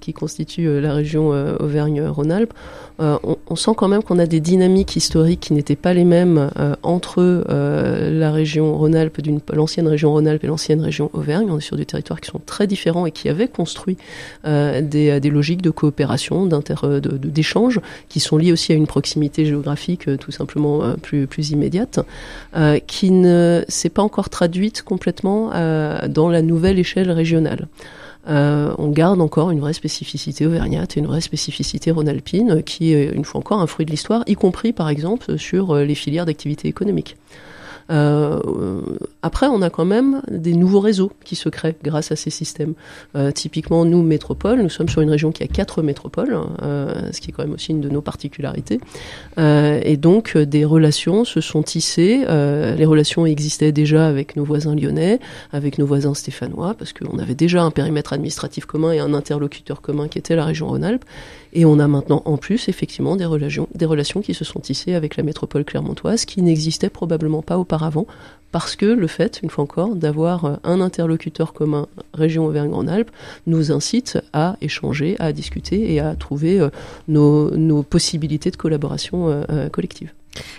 [0.00, 1.28] qui, constitue la région
[1.58, 2.52] Auvergne-Rhône-Alpes,
[2.98, 6.04] euh, on, on, sent quand même qu'on a des dynamiques historiques qui n'étaient pas les
[6.04, 9.20] mêmes euh, entre euh, la région Rhône-Alpes,
[9.52, 11.48] l'ancienne région Rhône-Alpes et l'ancienne région Auvergne.
[11.50, 13.98] On est sur des territoires qui sont très différents et qui avaient construit
[14.44, 20.94] des, logiques de coopération, d'échange, qui sont liées aussi à une proximité géographique tout simplement
[21.02, 22.00] plus, plus immédiate,
[22.86, 25.50] qui ne s'est pas encore traduite complètement
[26.08, 27.68] dans la nouvelle échelle régionale.
[28.28, 33.12] Euh, on garde encore une vraie spécificité auvergnate et une vraie spécificité rhône-alpine qui est
[33.12, 36.26] une fois encore un fruit de l'histoire, y compris par exemple sur euh, les filières
[36.26, 37.16] d'activité économique.
[37.90, 38.80] Euh,
[39.22, 42.74] après, on a quand même des nouveaux réseaux qui se créent grâce à ces systèmes.
[43.16, 47.20] Euh, typiquement, nous, métropole, nous sommes sur une région qui a quatre métropoles, euh, ce
[47.20, 48.80] qui est quand même aussi une de nos particularités.
[49.38, 52.24] Et donc, des relations se sont tissées.
[52.26, 55.20] Les relations existaient déjà avec nos voisins lyonnais,
[55.52, 59.80] avec nos voisins stéphanois, parce qu'on avait déjà un périmètre administratif commun et un interlocuteur
[59.80, 61.04] commun qui était la région Rhône-Alpes.
[61.52, 64.94] Et on a maintenant en plus effectivement des relations, des relations qui se sont tissées
[64.94, 67.75] avec la métropole clermontoise qui n'existaient probablement pas auparavant
[68.52, 73.10] parce que le fait, une fois encore, d'avoir euh, un interlocuteur commun région Auvergne-Rhône-Alpes
[73.46, 76.70] nous incite à échanger, à discuter et à trouver euh,
[77.08, 80.12] nos, nos possibilités de collaboration euh, collective.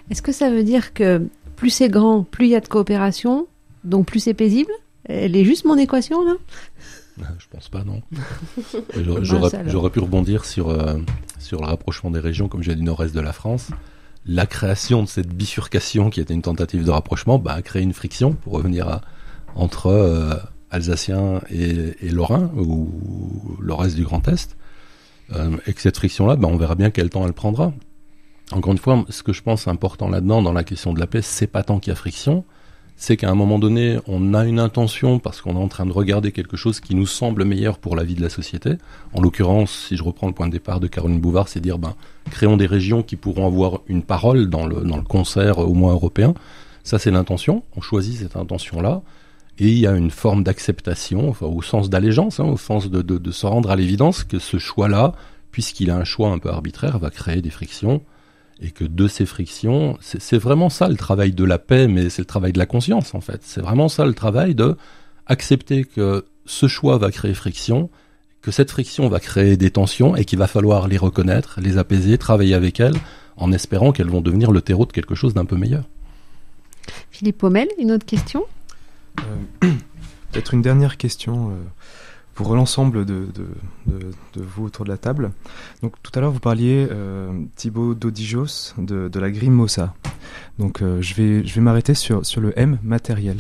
[0.09, 1.21] Est-ce que ça veut dire que
[1.55, 3.47] plus c'est grand, plus il y a de coopération,
[3.83, 4.71] donc plus c'est paisible?
[5.05, 6.33] Elle est juste mon équation là?
[7.39, 8.01] Je pense pas, non.
[9.21, 10.97] J'aurais pu rebondir sur, euh,
[11.39, 13.69] sur le rapprochement des régions, comme j'ai du nord-est de la France.
[14.27, 17.93] La création de cette bifurcation, qui était une tentative de rapprochement, bah, a créé une
[17.93, 19.01] friction, pour revenir à,
[19.55, 20.35] entre euh,
[20.69, 22.89] Alsaciens et, et Lorrains, ou
[23.59, 24.57] le reste du Grand Est.
[25.33, 27.73] Euh, et que cette friction-là, bah, on verra bien quel temps elle prendra.
[28.51, 31.21] Encore une fois, ce que je pense important là-dedans, dans la question de la paix,
[31.21, 32.45] c'est pas tant qu'il y a friction,
[32.99, 35.91] c'est qu'à un moment donné, on a une intention parce qu'on est en train de
[35.91, 38.71] regarder quelque chose qui nous semble meilleur pour la vie de la société.
[39.13, 41.93] En l'occurrence, si je reprends le point de départ de Caroline Bouvard, c'est dire, ben,
[42.31, 45.93] créons des régions qui pourront avoir une parole dans le, dans le concert au moins
[45.93, 46.33] européen.
[46.83, 47.63] Ça, c'est l'intention.
[47.75, 49.03] On choisit cette intention-là.
[49.59, 53.19] Et il y a une forme d'acceptation, au sens d'allégeance, hein, au sens de, de,
[53.19, 55.13] de se rendre à l'évidence que ce choix-là,
[55.51, 58.01] puisqu'il a un choix un peu arbitraire, va créer des frictions
[58.61, 62.21] et que de ces frictions, c'est vraiment ça le travail de la paix, mais c'est
[62.21, 63.41] le travail de la conscience en fait.
[63.43, 64.75] C'est vraiment ça le travail de
[65.27, 67.89] accepter que ce choix va créer friction,
[68.41, 72.17] que cette friction va créer des tensions et qu'il va falloir les reconnaître, les apaiser,
[72.17, 72.95] travailler avec elles,
[73.35, 75.83] en espérant qu'elles vont devenir le terreau de quelque chose d'un peu meilleur.
[77.11, 78.45] Philippe Pommel, une autre question?
[79.19, 79.67] Euh,
[80.31, 81.51] Peut-être une dernière question.
[81.51, 81.63] Euh
[82.37, 83.27] pour l'ensemble de,
[84.35, 85.31] vous autour de la table.
[85.81, 89.95] Donc tout à l'heure vous parliez euh, Thibaut Dodijos de, la Grime Mossa.
[90.59, 93.37] Donc euh, je vais je vais m'arrêter sur sur le M matériel.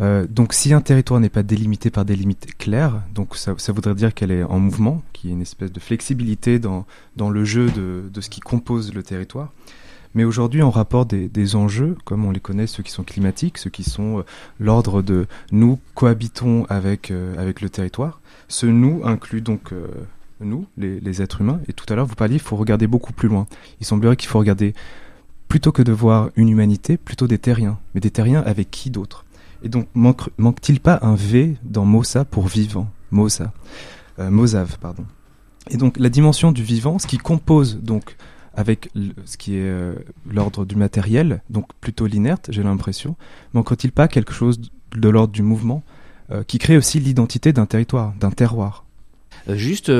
[0.00, 3.72] Euh, donc si un territoire n'est pas délimité par des limites claires, donc ça, ça
[3.72, 7.28] voudrait dire qu'elle est en mouvement, qu'il y a une espèce de flexibilité dans, dans
[7.28, 9.52] le jeu de, de ce qui compose le territoire.
[10.14, 13.70] Mais aujourd'hui, on rapporte des, enjeux, comme on les connaît, ceux qui sont climatiques, ceux
[13.70, 14.22] qui sont euh,
[14.60, 18.20] l'ordre de nous cohabitons avec, euh, avec le territoire.
[18.46, 19.88] Ce nous inclut donc euh,
[20.40, 21.60] nous, les, êtres humains.
[21.68, 23.48] Et tout à l'heure, vous parliez, il faut regarder beaucoup plus loin.
[23.80, 24.72] Il semblerait qu'il faut regarder,
[25.48, 27.78] plutôt que de voir une humanité, plutôt des terriens.
[27.94, 29.24] Mais des terriens avec qui d'autre?
[29.64, 32.88] Et donc, manque, manque-t-il pas un V dans Mossa pour vivant?
[33.10, 33.52] Mossa.
[34.18, 35.04] Mosave, pardon.
[35.70, 38.16] Et donc, la dimension du vivant, ce qui compose donc
[38.56, 38.90] avec
[39.24, 39.94] ce qui est euh,
[40.30, 43.16] l'ordre du matériel, donc plutôt l'inerte, j'ai l'impression.
[43.52, 44.60] Manque-t-il pas quelque chose
[44.96, 45.82] de l'ordre du mouvement
[46.30, 48.84] euh, qui crée aussi l'identité d'un territoire, d'un terroir?
[49.48, 49.92] Euh, Juste,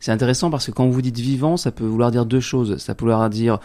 [0.00, 2.76] c'est intéressant parce que quand vous dites vivant, ça peut vouloir dire deux choses.
[2.76, 3.58] Ça peut vouloir dire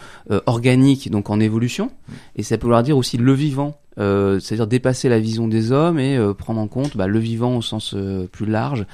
[0.46, 1.90] organique, donc en évolution,
[2.36, 6.18] et ça peut vouloir dire aussi le vivant, c'est-à-dire dépasser la vision des hommes et
[6.38, 7.94] prendre en compte bah, le vivant au sens
[8.32, 8.86] plus large.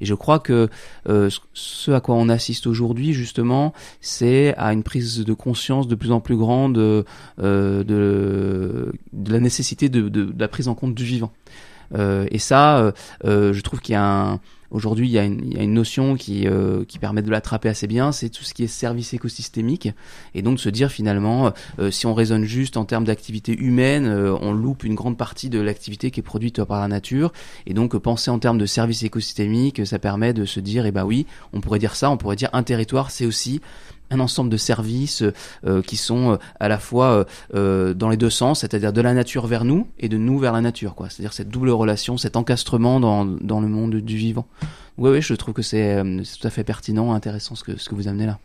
[0.00, 0.68] Et je crois que
[1.08, 5.94] euh, ce à quoi on assiste aujourd'hui, justement, c'est à une prise de conscience de
[5.94, 7.04] plus en plus grande euh,
[7.38, 8.92] de,
[9.28, 11.32] la nécessité de, la prise en compte du vivant.
[11.94, 12.92] Euh, et ça,
[13.24, 16.98] je trouve qu'il y a un Aujourd'hui, il, y a une notion qui, euh, qui
[16.98, 19.88] permet de l'attraper assez bien, c'est tout ce qui est service écosystémique,
[20.34, 24.36] et donc se dire finalement, euh, si on raisonne juste en termes d'activité humaine, euh,
[24.42, 27.32] on loupe une grande partie de l'activité qui est produite par la nature,
[27.64, 31.06] et donc penser en termes de service écosystémique, ça permet de se dire, eh ben
[31.06, 31.24] oui,
[31.54, 33.62] on pourrait dire ça, on pourrait dire un territoire, c'est aussi
[34.10, 35.22] un ensemble de services
[35.66, 39.14] euh, qui sont euh, à la fois euh, dans les deux sens, c'est-à-dire de la
[39.14, 41.08] nature vers nous et de nous vers la nature, quoi.
[41.10, 44.46] C'est-à-dire cette double relation, cet encastrement dans, dans le monde du vivant.
[44.96, 47.94] Oui, oui, je trouve que c'est tout à fait pertinent, intéressant ce que, ce que
[47.94, 48.38] vous amenez là.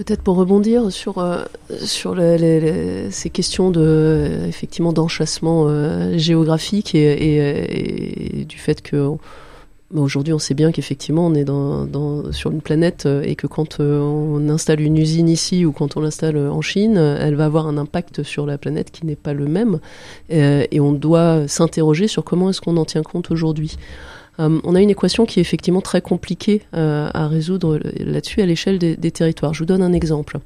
[0.00, 1.44] Peut-être pour rebondir sur euh,
[1.84, 8.80] sur les, les, ces questions de effectivement d'enchassement euh, géographique et, et, et, du fait
[8.80, 9.10] que
[9.92, 13.48] Aujourd'hui, on sait bien qu'effectivement, on est dans, dans, sur une planète euh, et que
[13.48, 17.46] quand euh, on installe une usine ici ou quand on l'installe en Chine, elle va
[17.46, 19.80] avoir un impact sur la planète qui n'est pas le même.
[20.32, 23.76] Euh, et on doit s'interroger sur comment est-ce qu'on en tient compte aujourd'hui.
[24.38, 29.10] on a une équation qui est effectivement très compliquée à résoudre là-dessus à l'échelle des,
[29.10, 29.52] territoires.
[29.52, 30.38] Je vous donne un exemple.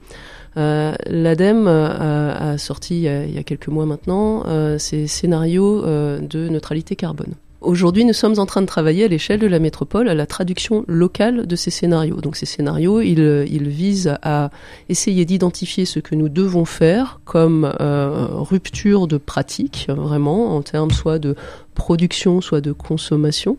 [0.57, 6.97] Euh, L'ADEME a, sorti il y a, quelques mois maintenant euh, ses scénarios de neutralité
[6.97, 7.35] carbone.
[7.65, 10.85] Aujourd'hui, nous sommes en train de travailler à l'échelle de la métropole à la traduction
[10.87, 12.21] locale de ces scénarios.
[12.21, 14.51] Donc ces scénarios, ils, ils visent à
[14.91, 20.91] essayer d'identifier ce que nous devons faire comme euh, rupture de pratique, vraiment, en termes
[20.91, 21.37] soit de
[21.75, 23.57] production, soit de consommation.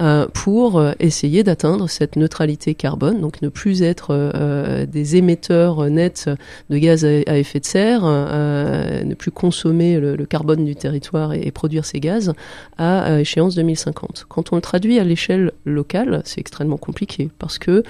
[0.00, 5.88] Euh, pour euh, essayer d'atteindre cette neutralité carbone, donc ne plus être euh, des émetteurs
[5.88, 6.28] nets
[6.68, 11.42] de gaz à, effet de serre, ne plus consommer le, le, carbone du territoire et,
[11.46, 12.32] et produire ces gaz
[12.76, 14.26] à, échéance 2050.
[14.28, 17.84] Quand on le traduit à l'échelle locale, c'est extrêmement compliqué parce que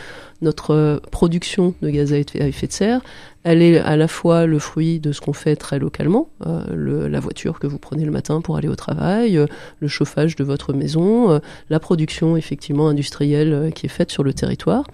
[0.45, 3.01] notre production de gaz à effet de serre,
[3.45, 7.21] elle est à la fois le fruit de ce qu'on fait très localement, euh, la
[7.21, 9.47] voiture que vous prenez le matin pour aller au travail, euh,
[9.81, 11.39] le chauffage de votre maison, euh,
[11.69, 14.87] la production effectivement industrielle euh, qui est faite sur le territoire,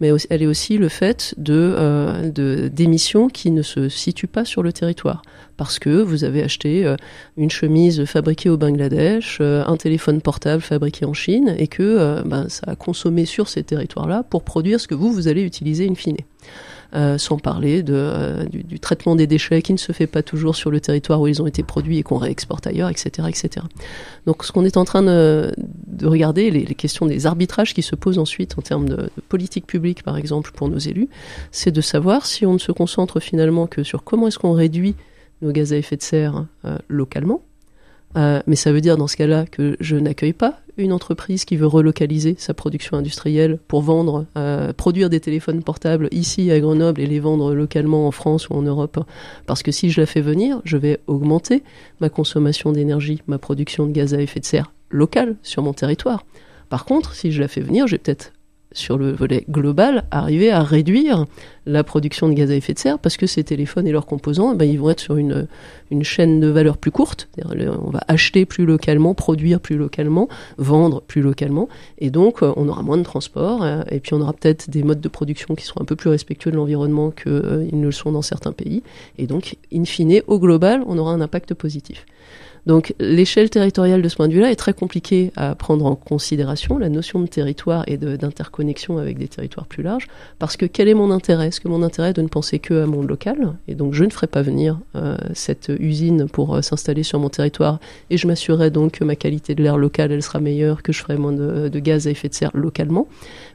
[0.00, 4.72] mais elle est aussi le fait de d'émissions qui ne se situent pas sur le
[4.72, 5.22] territoire
[5.58, 6.94] parce que vous avez acheté
[7.36, 12.64] une chemise fabriquée au Bangladesh, un téléphone portable fabriqué en Chine et que ben, ça
[12.68, 16.16] a consommé sur ces territoires-là pour produire ce que vous vous allez utiliser in fine.
[16.94, 20.70] Euh, sans parler euh, du, traitement des déchets qui ne se fait pas toujours sur
[20.70, 23.66] le territoire où ils ont été produits et qu'on réexporte ailleurs, etc., etc.
[24.24, 25.52] Donc, ce qu'on est en train de,
[25.86, 30.02] de regarder, les, questions des arbitrages qui se posent ensuite en termes de politique publique,
[30.02, 31.10] par exemple, pour nos élus,
[31.52, 34.94] c'est de savoir si on ne se concentre finalement que sur comment est-ce qu'on réduit
[35.42, 37.42] nos gaz à effet de serre euh, localement,
[38.16, 41.56] Euh, mais ça veut dire dans ce cas-là que je n'accueille pas une entreprise qui
[41.56, 47.00] veut relocaliser sa production industrielle pour vendre, euh, produire des téléphones portables ici à Grenoble
[47.00, 49.04] et les vendre localement en France ou en Europe.
[49.46, 51.62] Parce que si je la fais venir, je vais augmenter
[52.00, 56.24] ma consommation d'énergie, ma production de gaz à effet de serre locale sur mon territoire.
[56.70, 58.32] Par contre, si je la fais venir, j'ai peut-être
[58.72, 61.26] sur le volet global, arriver à réduire
[61.66, 64.52] la production de gaz à effet de serre parce que ces téléphones et leurs composants,
[64.54, 65.46] eh ben, ils vont être sur une,
[66.02, 67.28] chaîne de valeur plus courte.
[67.46, 71.68] On va acheter plus localement, produire plus localement, vendre plus localement.
[71.98, 74.82] Et donc, euh, on aura moins de transport euh, et puis on aura peut-être des
[74.82, 77.92] modes de production qui seront un peu plus respectueux de l'environnement qu'ils euh, ne le
[77.92, 78.82] sont dans certains pays.
[79.16, 82.06] Et donc, in fine, au global, on aura un impact positif.
[82.66, 86.78] Donc l'échelle territoriale de ce point de vue-là est très compliquée à prendre en considération,
[86.78, 90.94] la notion de territoire et d'interconnexion avec des territoires plus larges, parce que quel est
[90.94, 91.48] mon intérêt?
[91.48, 93.54] Est-ce que mon intérêt est de ne penser que à mon local?
[93.68, 97.28] Et donc je ne ferai pas venir euh, cette usine pour euh, s'installer sur mon
[97.28, 97.80] territoire
[98.10, 101.00] et je m'assurerai donc que ma qualité de l'air local elle sera meilleure, que je
[101.00, 103.08] ferai moins de, de gaz à effet de serre localement.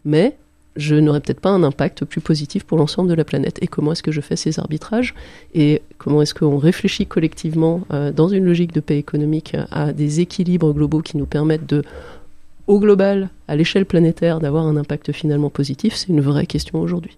[0.05, 0.37] Mais
[0.76, 3.59] je n'aurai peut-être pas un impact plus positif pour l'ensemble de la planète.
[3.61, 5.13] Et comment est-ce que je fais ces arbitrages?
[5.53, 10.19] Et comment est-ce qu'on réfléchit collectivement euh, dans une logique de paix économique à des
[10.19, 11.84] équilibres globaux qui nous permettent de,
[12.67, 15.95] au global, à l'échelle planétaire, d'avoir un impact finalement positif?
[15.95, 17.15] C'est une vraie question aujourd'hui.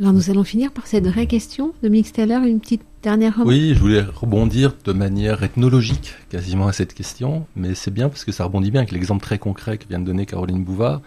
[0.00, 1.74] Alors nous allons finir par cette vraie question.
[1.82, 3.50] Dominique Steller, une petite dernière remarque?
[3.50, 8.24] Oui, je voulais rebondir de manière ethnologique quasiment à cette question, mais c'est bien parce
[8.24, 11.02] que ça rebondit bien avec l'exemple très concret que vient de donner Caroline Bouvard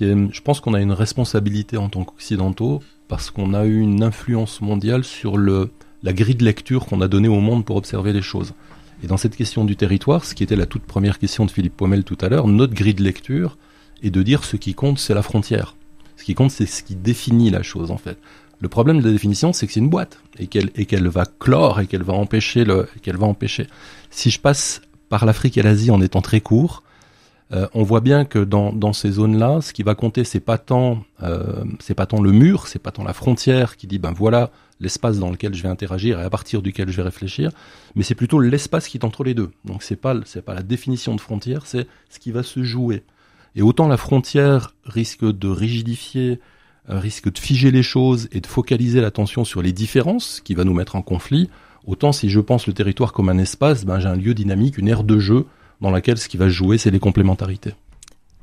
[0.00, 4.60] je pense qu'on a une responsabilité en tant qu'occidentaux parce qu'on a eu une influence
[4.60, 5.70] mondiale sur le,
[6.02, 8.54] la grille de lecture qu'on a donnée au monde pour observer les choses.
[9.02, 11.76] Et dans cette question du territoire, ce qui était la toute première question de Philippe
[11.76, 13.58] Pommel tout à l'heure, notre grille de lecture
[14.02, 15.76] est de dire ce qui compte, c'est la frontière.
[16.16, 18.18] Ce qui compte, c'est ce qui définit la chose, en fait.
[18.60, 21.88] Le problème de la définition, c'est que c'est une boîte et qu'elle va clore et
[21.88, 22.14] qu'elle va
[23.02, 23.66] qu'elle va empêcher.
[24.10, 26.84] Si je passe par l'Afrique et l'Asie en étant très court,
[27.52, 30.56] euh, on voit bien que dans, dans ces zones-là, ce qui va compter, c'est pas
[30.56, 34.12] tant, euh, c'est pas tant le mur, c'est pas tant la frontière qui dit ben
[34.12, 34.50] voilà
[34.80, 37.50] l'espace dans lequel je vais interagir et à partir duquel je vais réfléchir,
[37.94, 39.50] mais c'est plutôt l'espace qui est entre les deux.
[39.64, 43.04] Donc c'est pas c'est pas la définition de frontière, c'est ce qui va se jouer.
[43.54, 46.40] Et autant la frontière risque de rigidifier,
[46.88, 50.64] euh, risque de figer les choses et de focaliser l'attention sur les différences, qui va
[50.64, 51.50] nous mettre en conflit,
[51.84, 54.88] autant si je pense le territoire comme un espace, ben j'ai un lieu dynamique, une
[54.88, 55.44] aire de jeu
[55.82, 57.74] dans laquelle ce qui va jouer, c'est les complémentarités.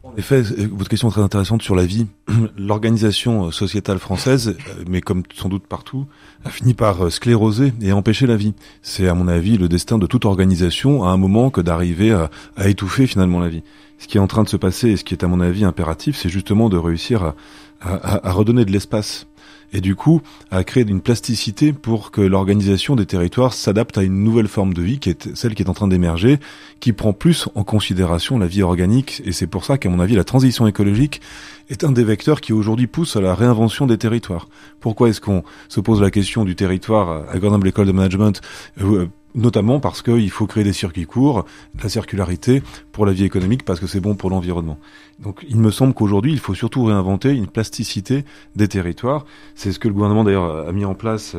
[0.03, 2.07] En effet, votre question est très intéressante sur la vie.
[2.57, 6.07] L'organisation euh, sociétale française, euh, mais comme sans doute partout,
[6.45, 8.53] a fini par euh, scléroser et empêcher la vie.
[8.81, 12.29] C'est à mon avis le destin de toute organisation à un moment que d'arriver à,
[12.67, 13.63] étouffer finalement la vie.
[13.99, 15.63] Ce qui est en train de se passer et ce qui est à mon avis
[15.63, 17.33] impératif, c'est justement de réussir
[17.81, 19.27] à redonner de l'espace
[19.73, 24.23] et du coup à créer une plasticité pour que l'organisation des territoires s'adapte à une
[24.23, 26.39] nouvelle forme de vie qui est celle qui est en train d'émerger,
[26.79, 30.15] qui prend plus en considération la vie organique et c'est pour ça qu'à mon avis
[30.15, 31.21] la transition écologique
[31.69, 34.47] est un des vecteurs qui aujourd'hui pousse à la réinvention des territoires.
[34.79, 38.41] Pourquoi est-ce qu'on se pose la question du territoire à Grenoble École de Management
[38.81, 41.45] euh, notamment parce qu'il faut créer des circuits courts,
[41.81, 42.61] la circularité
[42.91, 44.77] pour la vie économique, parce que c'est bon pour l'environnement.
[45.19, 48.25] Donc il me semble qu'aujourd'hui, il faut surtout réinventer une plasticité
[48.55, 49.25] des territoires.
[49.55, 51.35] C'est ce que le gouvernement d'ailleurs a mis en place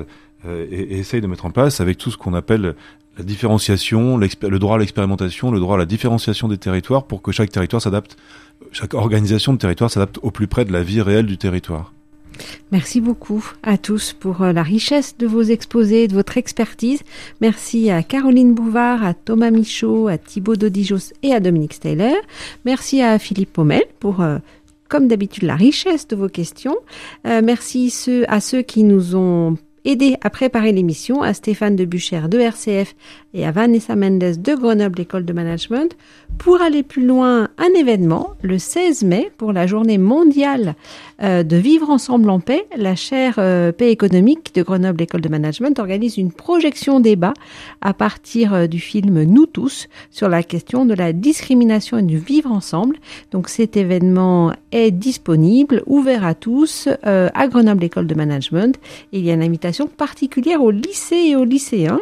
[0.46, 2.74] euh, et, et, essaye de mettre en place avec tout ce qu'on appelle
[3.18, 7.32] la différenciation, le droit à l'expérimentation, le droit à la différenciation des territoires pour que
[7.32, 8.16] chaque territoire s'adapte,
[8.72, 11.92] chaque organisation de territoire s'adapte au plus près de la vie réelle du territoire.
[12.72, 17.00] Merci beaucoup à tous pour euh, la richesse de vos exposés, de votre expertise.
[17.40, 22.14] Merci à Caroline Bouvard, à Thomas Michaud, à Thibaut Dodijos et à Dominique Steyler.
[22.64, 24.38] Merci à Philippe Pommel pour euh,
[24.88, 26.76] comme d'habitude, la richesse de vos questions.
[27.26, 27.94] Euh, merci
[28.28, 32.94] à ceux qui nous ont aidé à préparer l'émission, à Stéphane Debucher de RCF
[33.32, 35.96] et à Vanessa Mendes de Grenoble École de Management.
[36.38, 40.74] Pour aller plus loin, un événement le 16 mai pour la journée mondiale
[41.22, 42.66] euh, de vivre ensemble en paix.
[42.76, 47.34] La chaire euh, paix économique de Grenoble École de Management organise une projection débat
[47.82, 52.18] à partir euh, du film Nous tous sur la question de la discrimination et du
[52.18, 52.96] vivre ensemble.
[53.32, 58.78] Donc cet événement est disponible, ouvert à tous à Grenoble École de Management.
[59.12, 62.00] il y a une invitation particulière aux lycées et aux lycéens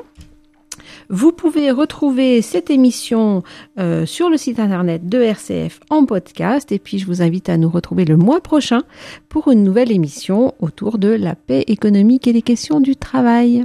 [1.11, 3.43] vous pouvez retrouver cette émission
[3.79, 7.57] euh, sur le site internet de RCF en podcast et puis je vous invite à
[7.57, 8.83] nous retrouver le mois prochain
[9.29, 13.65] pour une nouvelle émission autour de la paix économique et des questions du travail.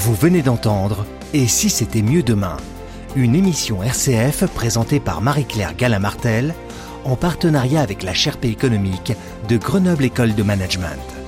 [0.00, 2.56] Vous venez d'entendre Et si c'était mieux demain
[3.16, 6.54] une émission RCF présentée par Marie-Claire Galamartel
[7.04, 9.12] en partenariat avec la Sherpa économique
[9.46, 11.19] de Grenoble École de Management.